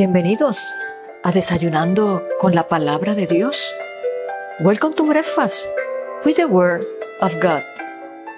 Bienvenidos 0.00 0.74
a 1.22 1.30
Desayunando 1.30 2.26
con 2.40 2.54
la 2.54 2.68
Palabra 2.68 3.14
de 3.14 3.26
Dios. 3.26 3.70
Welcome 4.60 4.94
to 4.94 5.04
Breakfast 5.04 5.66
with 6.24 6.36
the 6.36 6.46
Word 6.46 6.80
of 7.20 7.34
God. 7.34 7.60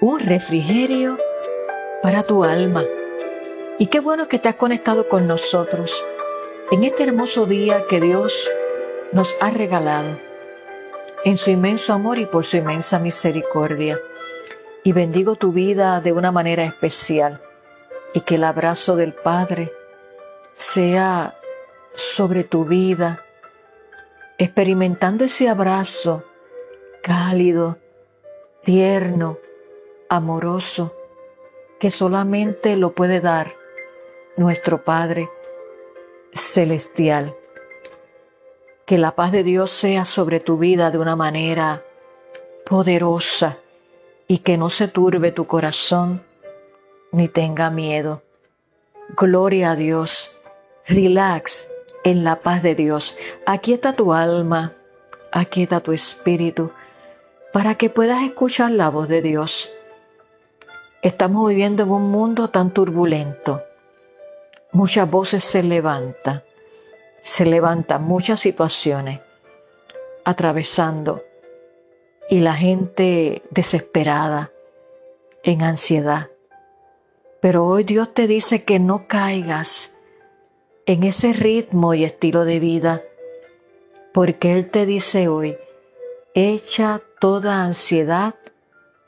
Un 0.01 0.19
refrigerio 0.19 1.17
para 2.01 2.21
tu 2.23 2.43
alma. 2.43 2.83
Y 3.79 3.87
qué 3.87 4.01
bueno 4.01 4.27
que 4.27 4.39
te 4.39 4.49
has 4.49 4.55
conectado 4.55 5.07
con 5.07 5.25
nosotros 5.25 5.95
en 6.69 6.83
este 6.83 7.03
hermoso 7.03 7.45
día 7.45 7.85
que 7.87 8.01
Dios 8.01 8.51
nos 9.13 9.33
ha 9.39 9.49
regalado 9.49 10.19
en 11.23 11.37
su 11.37 11.49
inmenso 11.49 11.93
amor 11.93 12.19
y 12.19 12.25
por 12.25 12.43
su 12.43 12.57
inmensa 12.57 12.99
misericordia. 12.99 13.97
Y 14.83 14.91
bendigo 14.91 15.37
tu 15.37 15.53
vida 15.53 16.01
de 16.01 16.11
una 16.11 16.33
manera 16.33 16.65
especial 16.65 17.39
y 18.13 18.19
que 18.19 18.35
el 18.35 18.43
abrazo 18.43 18.97
del 18.97 19.13
Padre 19.13 19.71
sea 20.55 21.35
sobre 21.93 22.43
tu 22.43 22.65
vida, 22.65 23.23
experimentando 24.37 25.25
ese 25.25 25.49
abrazo 25.49 26.23
cálido, 27.01 27.77
tierno, 28.63 29.37
amoroso, 30.09 30.95
que 31.79 31.91
solamente 31.91 32.77
lo 32.77 32.93
puede 32.93 33.19
dar 33.19 33.51
nuestro 34.37 34.83
Padre 34.83 35.29
Celestial. 36.31 37.35
Que 38.85 38.97
la 38.97 39.15
paz 39.15 39.31
de 39.31 39.43
Dios 39.43 39.69
sea 39.69 40.05
sobre 40.05 40.39
tu 40.39 40.57
vida 40.57 40.91
de 40.91 40.97
una 40.97 41.15
manera 41.15 41.83
poderosa 42.65 43.57
y 44.27 44.39
que 44.39 44.57
no 44.57 44.69
se 44.69 44.87
turbe 44.87 45.31
tu 45.31 45.45
corazón 45.45 46.23
ni 47.11 47.27
tenga 47.27 47.69
miedo. 47.69 48.23
Gloria 49.17 49.71
a 49.71 49.75
Dios. 49.75 50.37
Relax 50.85 51.69
en 52.03 52.23
la 52.23 52.37
paz 52.37 52.63
de 52.63 52.75
Dios. 52.75 53.17
Aquí 53.45 53.73
está 53.73 53.93
tu 53.93 54.13
alma, 54.13 54.73
aquí 55.31 55.63
está 55.63 55.79
tu 55.79 55.91
espíritu, 55.91 56.71
para 57.51 57.75
que 57.75 57.89
puedas 57.89 58.23
escuchar 58.23 58.71
la 58.71 58.89
voz 58.89 59.07
de 59.07 59.21
Dios. 59.21 59.71
Estamos 61.01 61.47
viviendo 61.49 61.83
en 61.83 61.91
un 61.91 62.11
mundo 62.11 62.49
tan 62.49 62.71
turbulento. 62.71 63.61
Muchas 64.71 65.09
voces 65.09 65.43
se 65.43 65.61
levantan, 65.61 66.43
se 67.21 67.45
levantan 67.45 68.03
muchas 68.03 68.39
situaciones 68.39 69.19
atravesando 70.23 71.21
y 72.29 72.39
la 72.39 72.53
gente 72.53 73.43
desesperada, 73.51 74.51
en 75.43 75.61
ansiedad. 75.61 76.29
Pero 77.41 77.65
hoy 77.65 77.83
Dios 77.83 78.13
te 78.13 78.27
dice 78.27 78.63
que 78.63 78.79
no 78.79 79.07
caigas 79.07 79.92
en 80.85 81.03
ese 81.03 81.33
ritmo 81.33 81.93
y 81.93 82.03
estilo 82.03 82.45
de 82.45 82.59
vida, 82.59 83.01
porque 84.13 84.53
Él 84.53 84.69
te 84.69 84.85
dice 84.85 85.27
hoy, 85.27 85.55
echa 86.33 87.01
toda 87.19 87.63
ansiedad 87.63 88.35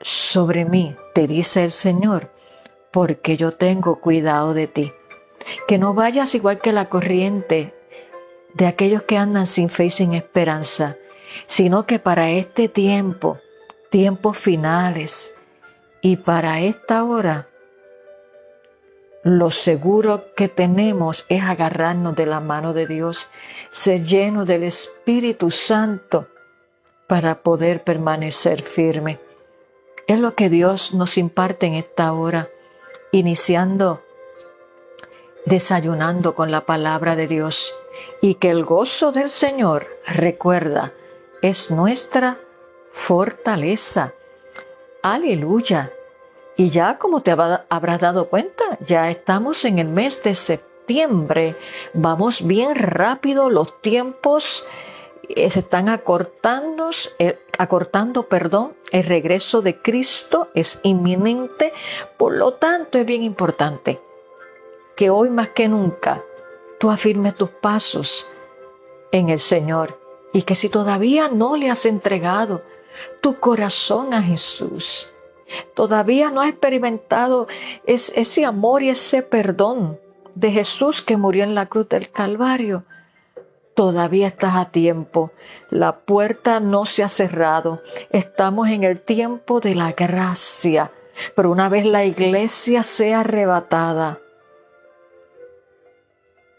sobre 0.00 0.64
mí, 0.64 0.96
te 1.14 1.26
dice 1.26 1.64
el 1.64 1.72
Señor, 1.72 2.30
porque 2.90 3.36
yo 3.36 3.52
tengo 3.52 4.00
cuidado 4.00 4.54
de 4.54 4.66
ti. 4.66 4.92
Que 5.68 5.78
no 5.78 5.94
vayas 5.94 6.34
igual 6.34 6.60
que 6.60 6.72
la 6.72 6.88
corriente 6.88 7.72
de 8.54 8.66
aquellos 8.66 9.02
que 9.02 9.16
andan 9.16 9.46
sin 9.46 9.68
fe 9.68 9.86
y 9.86 9.90
sin 9.90 10.14
esperanza, 10.14 10.96
sino 11.46 11.86
que 11.86 11.98
para 11.98 12.30
este 12.30 12.68
tiempo, 12.68 13.38
tiempos 13.90 14.38
finales, 14.38 15.34
y 16.00 16.16
para 16.16 16.60
esta 16.60 17.04
hora, 17.04 17.48
lo 19.26 19.50
seguro 19.50 20.32
que 20.36 20.46
tenemos 20.46 21.26
es 21.28 21.42
agarrarnos 21.42 22.14
de 22.14 22.26
la 22.26 22.38
mano 22.38 22.72
de 22.72 22.86
Dios, 22.86 23.28
ser 23.70 24.04
llenos 24.04 24.46
del 24.46 24.62
Espíritu 24.62 25.50
Santo 25.50 26.28
para 27.08 27.42
poder 27.42 27.82
permanecer 27.82 28.62
firme. 28.62 29.18
Es 30.06 30.20
lo 30.20 30.36
que 30.36 30.48
Dios 30.48 30.94
nos 30.94 31.18
imparte 31.18 31.66
en 31.66 31.74
esta 31.74 32.12
hora, 32.12 32.48
iniciando, 33.10 34.00
desayunando 35.44 36.36
con 36.36 36.52
la 36.52 36.60
palabra 36.60 37.16
de 37.16 37.26
Dios 37.26 37.74
y 38.22 38.36
que 38.36 38.50
el 38.50 38.64
gozo 38.64 39.10
del 39.10 39.28
Señor, 39.28 39.88
recuerda, 40.06 40.92
es 41.42 41.72
nuestra 41.72 42.38
fortaleza. 42.92 44.12
Aleluya. 45.02 45.90
Y 46.56 46.70
ya 46.70 46.98
como 46.98 47.20
te 47.20 47.32
habrás 47.32 48.00
dado 48.00 48.28
cuenta, 48.28 48.64
ya 48.80 49.10
estamos 49.10 49.64
en 49.64 49.78
el 49.78 49.88
mes 49.88 50.22
de 50.22 50.34
septiembre. 50.34 51.56
Vamos 51.92 52.46
bien 52.46 52.74
rápido, 52.74 53.50
los 53.50 53.80
tiempos 53.82 54.66
eh, 55.28 55.50
se 55.50 55.58
están 55.60 55.88
acortando, 55.88 56.90
eh, 57.18 57.38
acortando, 57.58 58.24
perdón, 58.24 58.74
el 58.90 59.04
regreso 59.04 59.60
de 59.60 59.80
Cristo 59.82 60.48
es 60.54 60.80
inminente, 60.82 61.72
por 62.16 62.34
lo 62.34 62.54
tanto 62.54 62.98
es 62.98 63.06
bien 63.06 63.22
importante 63.22 64.00
que 64.96 65.10
hoy 65.10 65.28
más 65.28 65.50
que 65.50 65.68
nunca 65.68 66.22
tú 66.78 66.90
afirmes 66.90 67.36
tus 67.36 67.50
pasos 67.50 68.30
en 69.12 69.28
el 69.28 69.38
Señor 69.38 70.00
y 70.32 70.42
que 70.42 70.54
si 70.54 70.68
todavía 70.68 71.28
no 71.28 71.56
le 71.56 71.70
has 71.70 71.86
entregado 71.86 72.62
tu 73.20 73.38
corazón 73.38 74.14
a 74.14 74.22
Jesús, 74.22 75.12
Todavía 75.74 76.30
no 76.30 76.42
has 76.42 76.50
experimentado 76.50 77.46
ese 77.86 78.44
amor 78.44 78.82
y 78.82 78.90
ese 78.90 79.22
perdón 79.22 79.98
de 80.34 80.50
Jesús 80.50 81.02
que 81.02 81.16
murió 81.16 81.44
en 81.44 81.54
la 81.54 81.66
cruz 81.66 81.88
del 81.88 82.10
Calvario. 82.10 82.84
Todavía 83.74 84.28
estás 84.28 84.56
a 84.56 84.70
tiempo. 84.70 85.32
La 85.70 85.98
puerta 85.98 86.60
no 86.60 86.86
se 86.86 87.02
ha 87.02 87.08
cerrado. 87.08 87.82
Estamos 88.10 88.68
en 88.68 88.84
el 88.84 89.00
tiempo 89.00 89.60
de 89.60 89.74
la 89.74 89.92
gracia. 89.92 90.90
Pero 91.34 91.50
una 91.50 91.68
vez 91.68 91.86
la 91.86 92.04
iglesia 92.04 92.82
sea 92.82 93.20
arrebatada, 93.20 94.18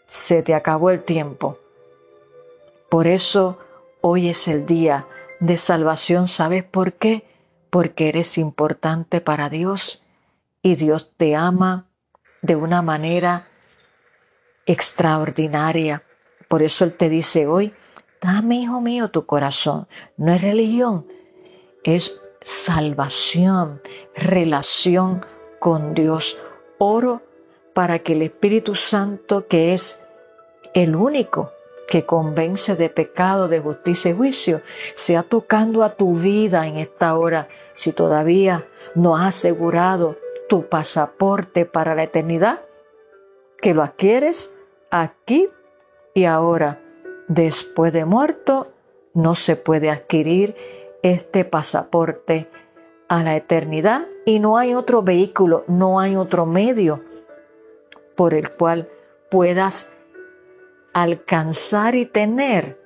se 0.06 0.42
te 0.42 0.54
acabó 0.54 0.90
el 0.90 1.02
tiempo. 1.04 1.58
Por 2.88 3.06
eso 3.06 3.58
hoy 4.00 4.28
es 4.28 4.48
el 4.48 4.66
día 4.66 5.06
de 5.40 5.58
salvación. 5.58 6.26
¿Sabes 6.26 6.64
por 6.64 6.94
qué? 6.94 7.27
Porque 7.70 8.08
eres 8.08 8.38
importante 8.38 9.20
para 9.20 9.48
Dios 9.48 10.02
y 10.62 10.76
Dios 10.76 11.12
te 11.16 11.36
ama 11.36 11.86
de 12.42 12.56
una 12.56 12.82
manera 12.82 13.48
extraordinaria. 14.66 16.02
Por 16.48 16.62
eso 16.62 16.84
Él 16.84 16.94
te 16.94 17.08
dice 17.08 17.46
hoy, 17.46 17.72
dame, 18.20 18.56
hijo 18.56 18.80
mío, 18.80 19.08
tu 19.08 19.26
corazón. 19.26 19.88
No 20.16 20.32
es 20.32 20.42
religión, 20.42 21.06
es 21.84 22.22
salvación, 22.42 23.82
relación 24.14 25.24
con 25.58 25.94
Dios. 25.94 26.38
Oro 26.78 27.22
para 27.74 28.00
que 28.00 28.12
el 28.12 28.22
Espíritu 28.22 28.74
Santo, 28.74 29.46
que 29.46 29.72
es 29.72 30.00
el 30.74 30.96
único 30.96 31.52
que 31.88 32.04
convence 32.04 32.76
de 32.76 32.90
pecado, 32.90 33.48
de 33.48 33.60
justicia 33.60 34.10
y 34.10 34.14
juicio, 34.14 34.60
sea 34.94 35.22
tocando 35.22 35.82
a 35.82 35.90
tu 35.90 36.14
vida 36.14 36.66
en 36.66 36.76
esta 36.76 37.16
hora. 37.16 37.48
Si 37.74 37.92
todavía 37.92 38.68
no 38.94 39.16
has 39.16 39.38
asegurado 39.38 40.16
tu 40.48 40.68
pasaporte 40.68 41.64
para 41.64 41.94
la 41.94 42.02
eternidad, 42.02 42.60
que 43.60 43.74
lo 43.74 43.82
adquieres 43.82 44.54
aquí 44.90 45.48
y 46.14 46.26
ahora. 46.26 46.80
Después 47.26 47.92
de 47.92 48.04
muerto, 48.04 48.66
no 49.14 49.34
se 49.34 49.56
puede 49.56 49.90
adquirir 49.90 50.56
este 51.02 51.44
pasaporte 51.44 52.48
a 53.08 53.22
la 53.22 53.36
eternidad 53.36 54.06
y 54.26 54.40
no 54.40 54.58
hay 54.58 54.74
otro 54.74 55.02
vehículo, 55.02 55.64
no 55.68 56.00
hay 56.00 56.16
otro 56.16 56.44
medio 56.44 57.02
por 58.14 58.34
el 58.34 58.50
cual 58.50 58.90
puedas 59.30 59.92
alcanzar 60.92 61.94
y 61.94 62.06
tener 62.06 62.78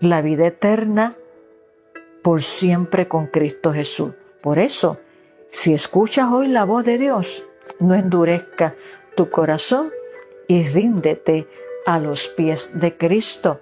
la 0.00 0.22
vida 0.22 0.46
eterna 0.46 1.16
por 2.22 2.42
siempre 2.42 3.08
con 3.08 3.26
Cristo 3.26 3.72
Jesús. 3.72 4.12
Por 4.40 4.58
eso, 4.58 4.98
si 5.50 5.74
escuchas 5.74 6.30
hoy 6.30 6.48
la 6.48 6.64
voz 6.64 6.84
de 6.84 6.98
Dios, 6.98 7.44
no 7.78 7.94
endurezca 7.94 8.74
tu 9.16 9.30
corazón 9.30 9.90
y 10.48 10.66
ríndete 10.66 11.46
a 11.86 11.98
los 11.98 12.28
pies 12.28 12.70
de 12.74 12.96
Cristo. 12.96 13.60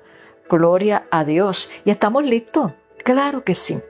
Gloria 0.48 1.06
a 1.10 1.24
Dios. 1.24 1.70
¿Y 1.84 1.90
estamos 1.90 2.24
listos? 2.24 2.72
Claro 3.04 3.44
que 3.44 3.54
sí. 3.54 3.80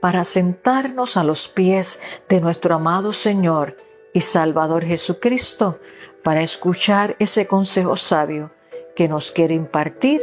Para 0.00 0.24
sentarnos 0.24 1.16
a 1.16 1.24
los 1.24 1.48
pies 1.48 2.00
de 2.28 2.40
nuestro 2.40 2.74
amado 2.74 3.12
Señor 3.12 3.76
y 4.12 4.22
Salvador 4.22 4.84
Jesucristo, 4.84 5.78
para 6.22 6.42
escuchar 6.42 7.16
ese 7.18 7.46
consejo 7.46 7.96
sabio 7.96 8.50
que 8.94 9.08
nos 9.08 9.30
quiere 9.30 9.54
impartir 9.54 10.22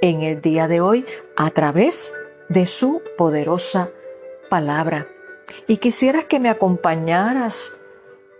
en 0.00 0.22
el 0.22 0.40
día 0.40 0.68
de 0.68 0.80
hoy 0.80 1.06
a 1.36 1.50
través 1.50 2.14
de 2.48 2.66
su 2.66 3.02
poderosa 3.16 3.90
palabra. 4.48 5.08
Y 5.66 5.78
quisiera 5.78 6.24
que 6.24 6.40
me 6.40 6.48
acompañaras 6.48 7.76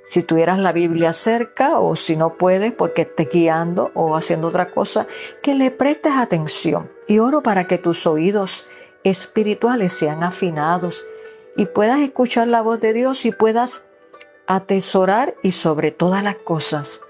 si 0.07 0.23
tuvieras 0.23 0.59
la 0.59 0.73
Biblia 0.73 1.13
cerca 1.13 1.81
o 1.81 1.97
si 1.97 2.17
no 2.17 2.35
puedes 2.35 2.73
porque 2.73 3.03
estés 3.03 3.29
guiando 3.29 3.91
o 3.95 4.15
haciendo 4.15 4.49
otra 4.49 4.71
cosa, 4.71 5.07
que 5.43 5.55
le 5.55 5.71
prestes 5.71 6.13
atención. 6.15 6.91
Y 7.09 7.19
oro 7.19 7.43
para 7.43 7.67
que 7.67 7.79
tus 7.79 8.07
oídos 8.07 8.69
espirituales 9.03 9.93
sean 9.93 10.23
afinados 10.23 11.07
y 11.57 11.67
puedas 11.67 12.01
escuchar 12.01 12.49
la 12.49 12.63
voz 12.63 12.81
de 12.81 12.93
Dios 12.93 13.25
y 13.25 13.33
puedas 13.33 13.85
atesorar 14.47 15.35
y 15.43 15.53
sobre 15.53 15.91
todas 15.91 16.23
las 16.23 16.37
cosas 16.37 17.01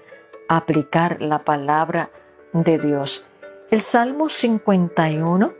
aplicar 0.47 1.21
la 1.21 1.39
palabra 1.39 2.09
de 2.53 2.77
Dios. 2.77 3.27
El 3.69 3.81
Salmo 3.81 4.29
51, 4.29 5.53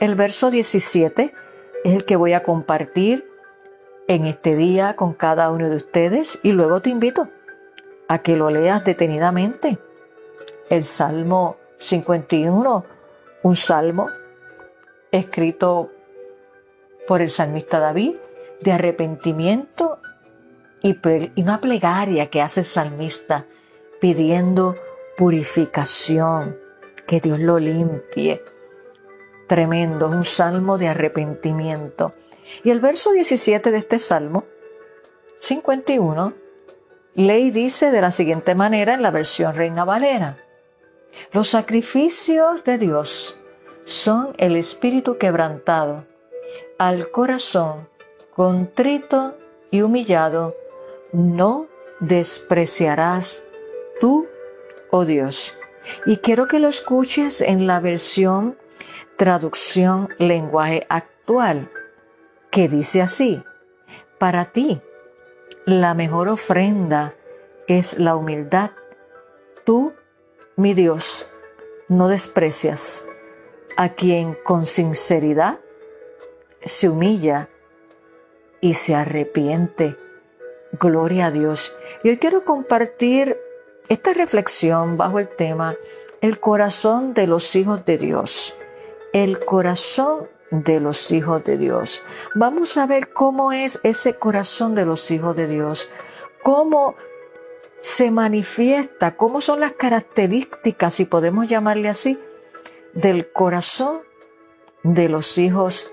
el 0.00 0.14
verso 0.14 0.50
17, 0.50 1.34
es 1.84 1.92
el 1.92 2.04
que 2.04 2.16
voy 2.16 2.32
a 2.32 2.42
compartir 2.42 3.30
en 4.08 4.26
este 4.26 4.56
día 4.56 4.96
con 4.96 5.12
cada 5.12 5.50
uno 5.50 5.68
de 5.68 5.76
ustedes 5.76 6.38
y 6.42 6.52
luego 6.52 6.80
te 6.80 6.90
invito 6.90 7.28
a 8.08 8.18
que 8.20 8.36
lo 8.36 8.50
leas 8.50 8.84
detenidamente. 8.84 9.78
El 10.70 10.84
Salmo 10.84 11.56
51, 11.78 12.84
un 13.42 13.56
salmo 13.56 14.08
escrito 15.12 15.90
por 17.06 17.20
el 17.20 17.30
salmista 17.30 17.78
David 17.78 18.16
de 18.60 18.72
arrepentimiento 18.72 20.00
y, 20.82 20.96
una 21.40 21.60
plegaria 21.60 22.30
que 22.30 22.42
hace 22.42 22.60
el 22.60 22.66
salmista 22.66 23.46
pidiendo 24.00 24.76
purificación, 25.16 26.58
que 27.06 27.20
Dios 27.20 27.40
lo 27.40 27.58
limpie. 27.58 28.42
Tremendo, 29.46 30.08
un 30.08 30.24
salmo 30.24 30.78
de 30.78 30.88
arrepentimiento. 30.88 32.12
Y 32.62 32.70
el 32.70 32.80
verso 32.80 33.12
17 33.12 33.70
de 33.70 33.78
este 33.78 33.98
Salmo 33.98 34.44
51, 35.40 36.34
ley 37.14 37.50
dice 37.50 37.90
de 37.90 38.00
la 38.00 38.10
siguiente 38.10 38.54
manera 38.54 38.94
en 38.94 39.02
la 39.02 39.10
versión 39.10 39.54
Reina 39.54 39.84
Valera, 39.84 40.38
los 41.32 41.48
sacrificios 41.48 42.64
de 42.64 42.78
Dios 42.78 43.40
son 43.84 44.34
el 44.38 44.56
espíritu 44.56 45.18
quebrantado, 45.18 46.06
al 46.78 47.10
corazón 47.10 47.88
contrito 48.38 49.36
y 49.70 49.80
humillado, 49.82 50.54
no 51.12 51.66
despreciarás 52.00 53.44
tú, 54.00 54.26
oh 54.90 55.04
Dios. 55.04 55.56
Y 56.06 56.18
quiero 56.18 56.46
que 56.46 56.58
lo 56.58 56.68
escuches 56.68 57.40
en 57.40 57.66
la 57.66 57.80
versión 57.80 58.56
traducción 59.16 60.08
lenguaje 60.18 60.86
actual 60.88 61.70
que 62.50 62.68
dice 62.68 63.02
así, 63.02 63.42
para 64.18 64.46
ti 64.46 64.80
la 65.66 65.94
mejor 65.94 66.28
ofrenda 66.28 67.14
es 67.66 67.98
la 67.98 68.16
humildad. 68.16 68.70
Tú, 69.64 69.92
mi 70.56 70.72
Dios, 70.72 71.28
no 71.88 72.08
desprecias 72.08 73.04
a 73.76 73.90
quien 73.90 74.36
con 74.44 74.64
sinceridad 74.64 75.60
se 76.62 76.88
humilla 76.88 77.48
y 78.60 78.74
se 78.74 78.94
arrepiente. 78.94 79.96
Gloria 80.78 81.26
a 81.26 81.30
Dios. 81.30 81.74
Y 82.02 82.10
hoy 82.10 82.18
quiero 82.18 82.44
compartir 82.44 83.38
esta 83.88 84.12
reflexión 84.12 84.96
bajo 84.96 85.18
el 85.18 85.28
tema 85.28 85.76
El 86.20 86.40
corazón 86.40 87.14
de 87.14 87.26
los 87.26 87.56
hijos 87.56 87.84
de 87.84 87.98
Dios. 87.98 88.54
El 89.12 89.44
corazón 89.44 90.28
de 90.50 90.80
los 90.80 91.10
hijos 91.10 91.44
de 91.44 91.56
Dios. 91.58 92.02
Vamos 92.34 92.76
a 92.76 92.86
ver 92.86 93.12
cómo 93.12 93.52
es 93.52 93.80
ese 93.82 94.14
corazón 94.14 94.74
de 94.74 94.84
los 94.84 95.10
hijos 95.10 95.36
de 95.36 95.46
Dios, 95.46 95.88
cómo 96.42 96.94
se 97.80 98.10
manifiesta, 98.10 99.16
cómo 99.16 99.40
son 99.40 99.60
las 99.60 99.72
características, 99.72 100.94
si 100.94 101.04
podemos 101.04 101.46
llamarle 101.48 101.88
así, 101.88 102.18
del 102.94 103.30
corazón 103.30 104.00
de 104.82 105.08
los 105.08 105.38
hijos 105.38 105.92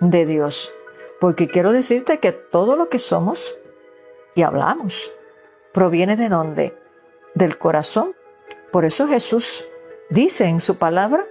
de 0.00 0.24
Dios. 0.24 0.72
Porque 1.20 1.48
quiero 1.48 1.72
decirte 1.72 2.18
que 2.18 2.32
todo 2.32 2.76
lo 2.76 2.88
que 2.88 2.98
somos 2.98 3.58
y 4.36 4.42
hablamos 4.42 5.12
proviene 5.76 6.16
de 6.16 6.30
dónde? 6.30 6.78
Del 7.34 7.58
corazón. 7.58 8.14
Por 8.70 8.84
eso 8.84 9.08
Jesús 9.08 9.66
dice 10.08 10.44
en 10.46 10.60
su 10.60 10.78
palabra, 10.78 11.22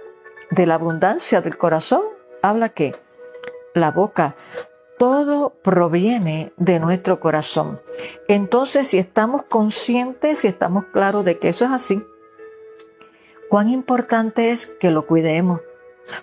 de 0.50 0.66
la 0.66 0.74
abundancia 0.74 1.40
del 1.40 1.56
corazón 1.56 2.02
habla 2.42 2.68
que 2.68 2.94
la 3.74 3.90
boca, 3.90 4.36
todo 4.98 5.50
proviene 5.62 6.52
de 6.56 6.78
nuestro 6.78 7.18
corazón. 7.18 7.80
Entonces, 8.28 8.88
si 8.88 8.98
estamos 8.98 9.42
conscientes, 9.44 10.38
si 10.38 10.48
estamos 10.48 10.84
claros 10.92 11.24
de 11.24 11.38
que 11.38 11.48
eso 11.48 11.64
es 11.64 11.72
así, 11.72 12.06
cuán 13.50 13.68
importante 13.68 14.52
es 14.52 14.66
que 14.66 14.92
lo 14.92 15.06
cuidemos. 15.06 15.60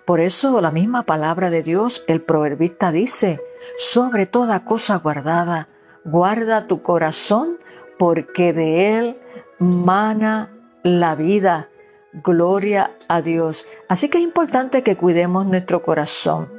Por 0.06 0.22
eso 0.22 0.62
la 0.62 0.72
misma 0.72 1.04
palabra 1.04 1.50
de 1.50 1.62
Dios, 1.62 2.06
el 2.08 2.22
proverbista 2.22 2.94
dice, 2.94 3.42
sobre 3.78 4.26
toda 4.26 4.64
cosa 4.64 4.96
guardada, 4.96 5.68
guarda 6.06 6.68
tu 6.68 6.82
corazón, 6.82 7.58
porque 7.98 8.54
de 8.54 8.98
él 8.98 9.16
mana 9.60 10.52
la 10.84 11.16
vida. 11.16 11.70
Gloria 12.14 12.92
a 13.08 13.22
Dios. 13.22 13.66
Así 13.88 14.10
que 14.10 14.20
es 14.20 14.24
importante 14.24 14.84
que 14.84 14.96
cuidemos 14.96 15.46
nuestro 15.48 15.82
corazón. 15.82 16.52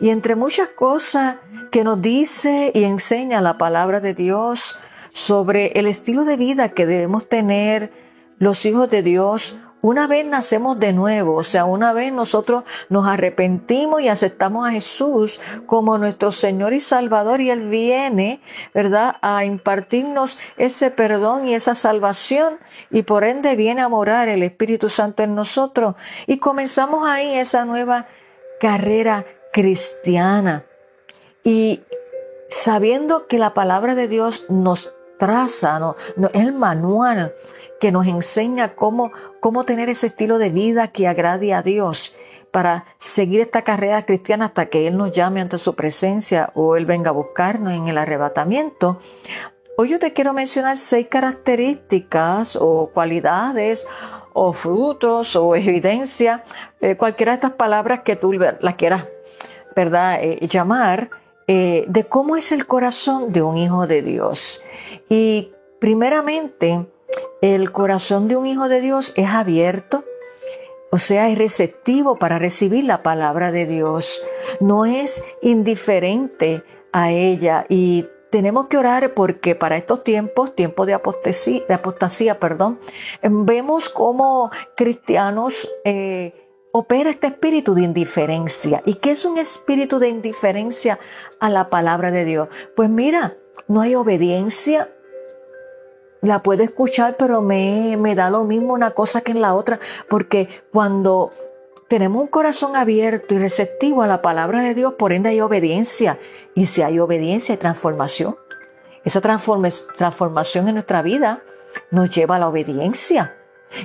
Y 0.00 0.08
entre 0.08 0.36
muchas 0.36 0.70
cosas 0.70 1.36
que 1.70 1.84
nos 1.84 2.00
dice 2.00 2.70
y 2.74 2.84
enseña 2.84 3.40
la 3.40 3.58
palabra 3.58 4.00
de 4.00 4.14
Dios 4.14 4.78
sobre 5.12 5.72
el 5.78 5.86
estilo 5.86 6.24
de 6.24 6.36
vida 6.36 6.70
que 6.70 6.86
debemos 6.86 7.28
tener 7.28 7.92
los 8.38 8.64
hijos 8.64 8.90
de 8.90 9.02
Dios, 9.02 9.56
una 9.82 10.06
vez 10.06 10.24
nacemos 10.24 10.78
de 10.78 10.92
nuevo, 10.92 11.34
o 11.34 11.42
sea, 11.42 11.64
una 11.64 11.92
vez 11.92 12.12
nosotros 12.12 12.62
nos 12.88 13.06
arrepentimos 13.06 14.00
y 14.00 14.08
aceptamos 14.08 14.66
a 14.66 14.70
Jesús 14.70 15.40
como 15.66 15.98
nuestro 15.98 16.30
Señor 16.30 16.72
y 16.72 16.80
Salvador 16.80 17.40
y 17.40 17.50
Él 17.50 17.68
viene, 17.68 18.40
¿verdad?, 18.72 19.16
a 19.22 19.44
impartirnos 19.44 20.38
ese 20.56 20.90
perdón 20.90 21.48
y 21.48 21.54
esa 21.54 21.74
salvación 21.74 22.58
y 22.90 23.02
por 23.02 23.24
ende 23.24 23.56
viene 23.56 23.82
a 23.82 23.88
morar 23.88 24.28
el 24.28 24.44
Espíritu 24.44 24.88
Santo 24.88 25.24
en 25.24 25.34
nosotros. 25.34 25.96
Y 26.28 26.38
comenzamos 26.38 27.06
ahí 27.08 27.34
esa 27.34 27.64
nueva 27.64 28.06
carrera 28.60 29.26
cristiana. 29.52 30.64
Y 31.42 31.82
sabiendo 32.48 33.26
que 33.26 33.38
la 33.38 33.52
palabra 33.52 33.96
de 33.96 34.06
Dios 34.06 34.46
nos 34.48 34.94
traza, 35.18 35.78
no, 35.80 35.96
el 36.34 36.52
manual 36.52 37.34
que 37.82 37.90
nos 37.90 38.06
enseña 38.06 38.76
cómo, 38.76 39.10
cómo 39.40 39.64
tener 39.64 39.88
ese 39.88 40.06
estilo 40.06 40.38
de 40.38 40.50
vida 40.50 40.86
que 40.86 41.08
agrade 41.08 41.52
a 41.52 41.62
Dios 41.62 42.16
para 42.52 42.84
seguir 43.00 43.40
esta 43.40 43.62
carrera 43.62 44.06
cristiana 44.06 44.44
hasta 44.44 44.66
que 44.66 44.86
Él 44.86 44.96
nos 44.96 45.10
llame 45.10 45.40
ante 45.40 45.58
su 45.58 45.74
presencia 45.74 46.52
o 46.54 46.76
Él 46.76 46.86
venga 46.86 47.10
a 47.10 47.12
buscarnos 47.12 47.72
en 47.72 47.88
el 47.88 47.98
arrebatamiento. 47.98 49.00
Hoy 49.76 49.88
yo 49.88 49.98
te 49.98 50.12
quiero 50.12 50.32
mencionar 50.32 50.76
seis 50.76 51.08
características 51.08 52.54
o 52.54 52.90
cualidades 52.94 53.84
o 54.32 54.52
frutos 54.52 55.34
o 55.34 55.56
evidencia, 55.56 56.44
eh, 56.80 56.94
cualquiera 56.96 57.32
de 57.32 57.36
estas 57.38 57.54
palabras 57.54 58.02
que 58.02 58.14
tú 58.14 58.32
las 58.32 58.76
quieras, 58.76 59.08
¿verdad?, 59.74 60.20
eh, 60.22 60.46
llamar, 60.46 61.10
eh, 61.48 61.84
de 61.88 62.04
cómo 62.04 62.36
es 62.36 62.52
el 62.52 62.64
corazón 62.64 63.32
de 63.32 63.42
un 63.42 63.56
hijo 63.56 63.88
de 63.88 64.02
Dios. 64.02 64.62
Y 65.08 65.50
primeramente, 65.80 66.86
el 67.42 67.72
corazón 67.72 68.28
de 68.28 68.36
un 68.36 68.46
hijo 68.46 68.68
de 68.68 68.80
Dios 68.80 69.12
es 69.16 69.28
abierto, 69.28 70.04
o 70.90 70.98
sea, 70.98 71.28
es 71.28 71.36
receptivo 71.36 72.18
para 72.18 72.38
recibir 72.38 72.84
la 72.84 73.02
palabra 73.02 73.50
de 73.50 73.66
Dios. 73.66 74.22
No 74.60 74.86
es 74.86 75.24
indiferente 75.42 76.62
a 76.92 77.10
ella 77.10 77.66
y 77.68 78.06
tenemos 78.30 78.68
que 78.68 78.78
orar 78.78 79.12
porque 79.14 79.54
para 79.54 79.76
estos 79.76 80.04
tiempos, 80.04 80.54
tiempos 80.54 80.86
de 80.86 80.94
apostasía, 80.94 82.38
perdón, 82.38 82.78
vemos 83.22 83.88
cómo 83.88 84.50
cristianos 84.76 85.68
eh, 85.84 86.34
opera 86.72 87.10
este 87.10 87.26
espíritu 87.26 87.74
de 87.74 87.82
indiferencia. 87.82 88.82
¿Y 88.86 88.94
qué 88.94 89.10
es 89.10 89.24
un 89.24 89.38
espíritu 89.38 89.98
de 89.98 90.08
indiferencia 90.10 90.98
a 91.40 91.50
la 91.50 91.70
palabra 91.70 92.10
de 92.10 92.24
Dios? 92.24 92.48
Pues 92.76 92.88
mira, 92.88 93.36
no 93.66 93.80
hay 93.80 93.94
obediencia, 93.94 94.90
la 96.22 96.42
puedo 96.42 96.62
escuchar, 96.62 97.16
pero 97.18 97.42
me, 97.42 97.96
me 97.98 98.14
da 98.14 98.30
lo 98.30 98.44
mismo 98.44 98.72
una 98.72 98.92
cosa 98.92 99.20
que 99.20 99.32
en 99.32 99.42
la 99.42 99.54
otra, 99.54 99.78
porque 100.08 100.48
cuando 100.72 101.32
tenemos 101.88 102.22
un 102.22 102.28
corazón 102.28 102.76
abierto 102.76 103.34
y 103.34 103.38
receptivo 103.38 104.02
a 104.02 104.06
la 104.06 104.22
palabra 104.22 104.62
de 104.62 104.72
Dios, 104.72 104.94
por 104.94 105.12
ende 105.12 105.28
hay 105.28 105.40
obediencia. 105.40 106.18
Y 106.54 106.66
si 106.66 106.80
hay 106.80 106.98
obediencia, 106.98 107.54
hay 107.54 107.58
transformación. 107.58 108.36
Esa 109.04 109.20
transformación 109.20 110.68
en 110.68 110.74
nuestra 110.74 111.02
vida 111.02 111.42
nos 111.90 112.08
lleva 112.14 112.36
a 112.36 112.38
la 112.38 112.48
obediencia. 112.48 113.36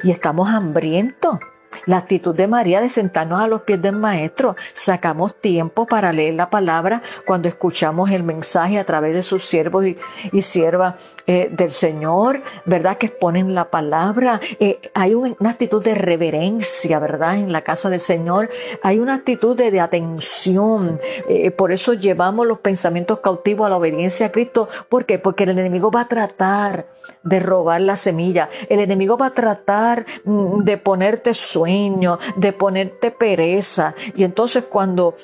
Y 0.04 0.12
estamos 0.12 0.48
hambrientos 0.48 1.40
la 1.86 1.98
actitud 1.98 2.36
de 2.36 2.48
María 2.48 2.82
de 2.82 2.90
sentarnos 2.90 3.40
a 3.40 3.48
los 3.48 3.62
pies 3.62 3.82
del 3.82 3.96
Maestro. 3.96 4.56
Sacamos 4.74 5.40
tiempo 5.40 5.86
para 5.86 6.12
leer 6.12 6.34
la 6.34 6.50
palabra 6.50 7.02
cuando 7.26 7.48
escuchamos 7.48 8.12
el 8.12 8.24
mensaje 8.24 8.80
a 8.80 8.86
través 8.86 9.14
de 9.14 9.24
sus 9.24 9.44
siervos 9.44 9.86
y, 9.86 9.98
siervas 10.42 10.96
eh, 11.30 11.50
del 11.52 11.72
Señor, 11.72 12.42
¿verdad? 12.64 12.98
Que 12.98 13.08
exponen 13.08 13.54
la 13.54 13.70
palabra. 13.70 14.40
Eh, 14.62 14.80
hay 14.94 15.14
una 15.14 15.50
actitud 15.50 15.84
de 15.84 15.94
reverencia, 15.94 17.00
¿verdad? 17.00 17.36
En 17.36 17.52
la 17.52 17.64
casa 17.64 17.90
del 17.90 18.00
Señor. 18.00 18.50
Hay 18.82 19.00
una 19.00 19.16
actitud 19.16 19.54
de, 19.54 19.78
atención. 19.82 21.02
Eh, 21.28 21.52
por 21.52 21.74
eso 21.74 21.94
llevamos 21.94 22.48
los 22.48 22.60
pensamientos 22.60 23.20
cautivos 23.20 23.68
a 23.68 23.70
la 23.70 23.76
obediencia 23.76 24.28
a 24.28 24.32
Cristo. 24.32 24.70
¿Por 24.88 25.06
qué? 25.06 25.20
Porque 25.20 25.44
el 25.44 25.50
enemigo 25.50 25.92
va 25.92 26.02
a 26.02 26.08
tratar 26.08 26.88
de 27.24 27.42
robar 27.42 27.82
la 27.82 27.98
semilla. 27.98 28.48
El 28.70 28.80
enemigo 28.80 29.18
va 29.18 29.26
a 29.26 29.34
tratar 29.34 30.06
mm, 30.24 30.64
de 30.64 30.78
ponerte 30.78 31.34
sueño, 31.34 32.20
de 32.38 32.54
ponerte 32.54 33.12
pereza. 33.12 33.94
Y 34.16 34.24
entonces 34.24 34.64
cuando 34.64 35.16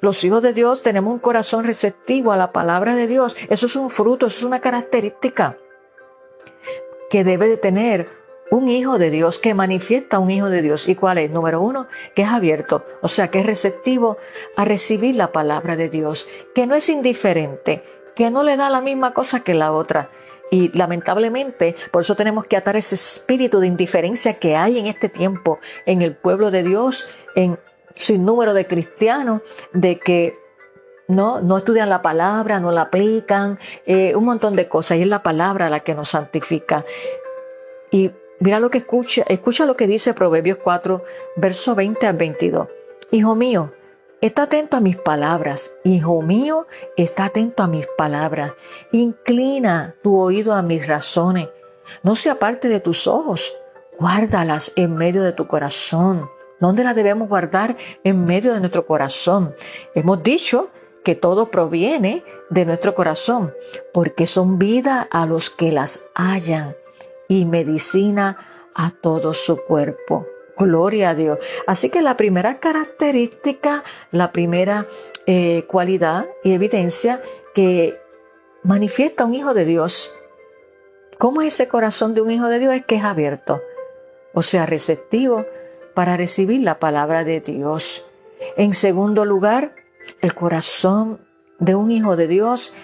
los 0.00 0.24
hijos 0.24 0.42
de 0.42 0.52
Dios 0.52 0.82
tenemos 0.82 1.12
un 1.12 1.18
corazón 1.18 1.64
receptivo 1.64 2.32
a 2.32 2.36
la 2.36 2.52
palabra 2.52 2.94
de 2.94 3.06
Dios. 3.06 3.36
Eso 3.48 3.66
es 3.66 3.76
un 3.76 3.90
fruto, 3.90 4.26
eso 4.26 4.38
es 4.38 4.44
una 4.44 4.60
característica 4.60 5.58
que 7.10 7.24
debe 7.24 7.48
de 7.48 7.56
tener 7.56 8.08
un 8.50 8.68
hijo 8.68 8.98
de 8.98 9.10
Dios, 9.10 9.38
que 9.38 9.54
manifiesta 9.54 10.18
un 10.18 10.30
hijo 10.30 10.50
de 10.50 10.62
Dios. 10.62 10.88
¿Y 10.88 10.96
cuál 10.96 11.18
es? 11.18 11.30
Número 11.30 11.60
uno, 11.60 11.86
que 12.14 12.22
es 12.22 12.28
abierto, 12.28 12.84
o 13.00 13.08
sea, 13.08 13.28
que 13.28 13.40
es 13.40 13.46
receptivo 13.46 14.18
a 14.56 14.64
recibir 14.64 15.14
la 15.14 15.32
palabra 15.32 15.76
de 15.76 15.88
Dios, 15.88 16.28
que 16.54 16.66
no 16.66 16.74
es 16.74 16.88
indiferente, 16.88 17.84
que 18.14 18.30
no 18.30 18.42
le 18.42 18.56
da 18.56 18.70
la 18.70 18.80
misma 18.80 19.12
cosa 19.12 19.40
que 19.40 19.54
la 19.54 19.72
otra. 19.72 20.10
Y 20.50 20.76
lamentablemente, 20.76 21.76
por 21.92 22.02
eso 22.02 22.16
tenemos 22.16 22.44
que 22.44 22.56
atar 22.56 22.76
ese 22.76 22.96
espíritu 22.96 23.60
de 23.60 23.68
indiferencia 23.68 24.34
que 24.34 24.56
hay 24.56 24.80
en 24.80 24.86
este 24.86 25.08
tiempo 25.08 25.60
en 25.86 26.02
el 26.02 26.16
pueblo 26.16 26.50
de 26.50 26.64
Dios, 26.64 27.08
en 27.36 27.56
sin 27.94 28.24
número 28.24 28.54
de 28.54 28.66
cristianos 28.66 29.42
de 29.72 29.98
que 29.98 30.38
no, 31.10 31.40
no 31.40 31.58
estudian 31.58 31.88
la 31.88 32.02
palabra, 32.02 32.60
no 32.60 32.70
la 32.70 32.82
aplican, 32.82 33.58
eh, 33.84 34.14
un 34.14 34.24
montón 34.24 34.56
de 34.56 34.68
cosas. 34.68 34.98
Y 34.98 35.02
es 35.02 35.08
la 35.08 35.22
palabra 35.22 35.68
la 35.68 35.80
que 35.80 35.94
nos 35.94 36.10
santifica. 36.10 36.84
Y 37.90 38.12
mira 38.38 38.60
lo 38.60 38.70
que 38.70 38.78
escucha, 38.78 39.24
escucha 39.28 39.66
lo 39.66 39.76
que 39.76 39.86
dice 39.86 40.14
Proverbios 40.14 40.58
4, 40.58 41.04
verso 41.36 41.74
20 41.74 42.06
al 42.06 42.16
22. 42.16 42.68
Hijo 43.10 43.34
mío, 43.34 43.72
está 44.20 44.42
atento 44.42 44.76
a 44.76 44.80
mis 44.80 44.96
palabras. 44.96 45.72
Hijo 45.82 46.22
mío, 46.22 46.66
está 46.96 47.24
atento 47.26 47.64
a 47.64 47.66
mis 47.66 47.88
palabras. 47.98 48.52
Inclina 48.92 49.96
tu 50.02 50.16
oído 50.18 50.54
a 50.54 50.62
mis 50.62 50.86
razones. 50.86 51.48
No 52.04 52.14
se 52.14 52.30
aparte 52.30 52.68
de 52.68 52.78
tus 52.78 53.08
ojos. 53.08 53.52
Guárdalas 53.98 54.72
en 54.76 54.94
medio 54.94 55.24
de 55.24 55.32
tu 55.32 55.48
corazón 55.48 56.30
¿Dónde 56.60 56.84
la 56.84 56.94
debemos 56.94 57.28
guardar? 57.28 57.76
En 58.04 58.26
medio 58.26 58.52
de 58.52 58.60
nuestro 58.60 58.86
corazón. 58.86 59.54
Hemos 59.94 60.22
dicho 60.22 60.70
que 61.02 61.14
todo 61.14 61.50
proviene 61.50 62.22
de 62.50 62.66
nuestro 62.66 62.94
corazón, 62.94 63.54
porque 63.92 64.26
son 64.26 64.58
vida 64.58 65.08
a 65.10 65.24
los 65.26 65.48
que 65.48 65.72
las 65.72 66.04
hallan 66.14 66.76
y 67.28 67.46
medicina 67.46 68.36
a 68.74 68.90
todo 68.90 69.32
su 69.32 69.56
cuerpo. 69.56 70.26
Gloria 70.58 71.10
a 71.10 71.14
Dios. 71.14 71.38
Así 71.66 71.88
que 71.88 72.02
la 72.02 72.18
primera 72.18 72.60
característica, 72.60 73.82
la 74.10 74.30
primera 74.30 74.86
eh, 75.26 75.64
cualidad 75.66 76.26
y 76.44 76.52
evidencia 76.52 77.22
que 77.54 77.98
manifiesta 78.62 79.24
un 79.24 79.32
hijo 79.32 79.54
de 79.54 79.64
Dios. 79.64 80.14
¿Cómo 81.16 81.40
es 81.40 81.54
ese 81.54 81.68
corazón 81.68 82.14
de 82.14 82.20
un 82.20 82.30
hijo 82.30 82.48
de 82.48 82.58
Dios? 82.58 82.74
Es 82.74 82.84
que 82.84 82.96
es 82.96 83.04
abierto, 83.04 83.62
o 84.34 84.42
sea, 84.42 84.66
receptivo 84.66 85.46
para 85.94 86.16
recibir 86.16 86.60
la 86.60 86.78
palabra 86.78 87.24
de 87.24 87.40
Dios. 87.40 88.06
En 88.56 88.74
segundo 88.74 89.24
lugar, 89.24 89.74
el 90.20 90.34
corazón 90.34 91.20
de 91.58 91.74
un 91.74 91.90
hijo 91.90 92.16
de 92.16 92.26
Dios 92.26 92.74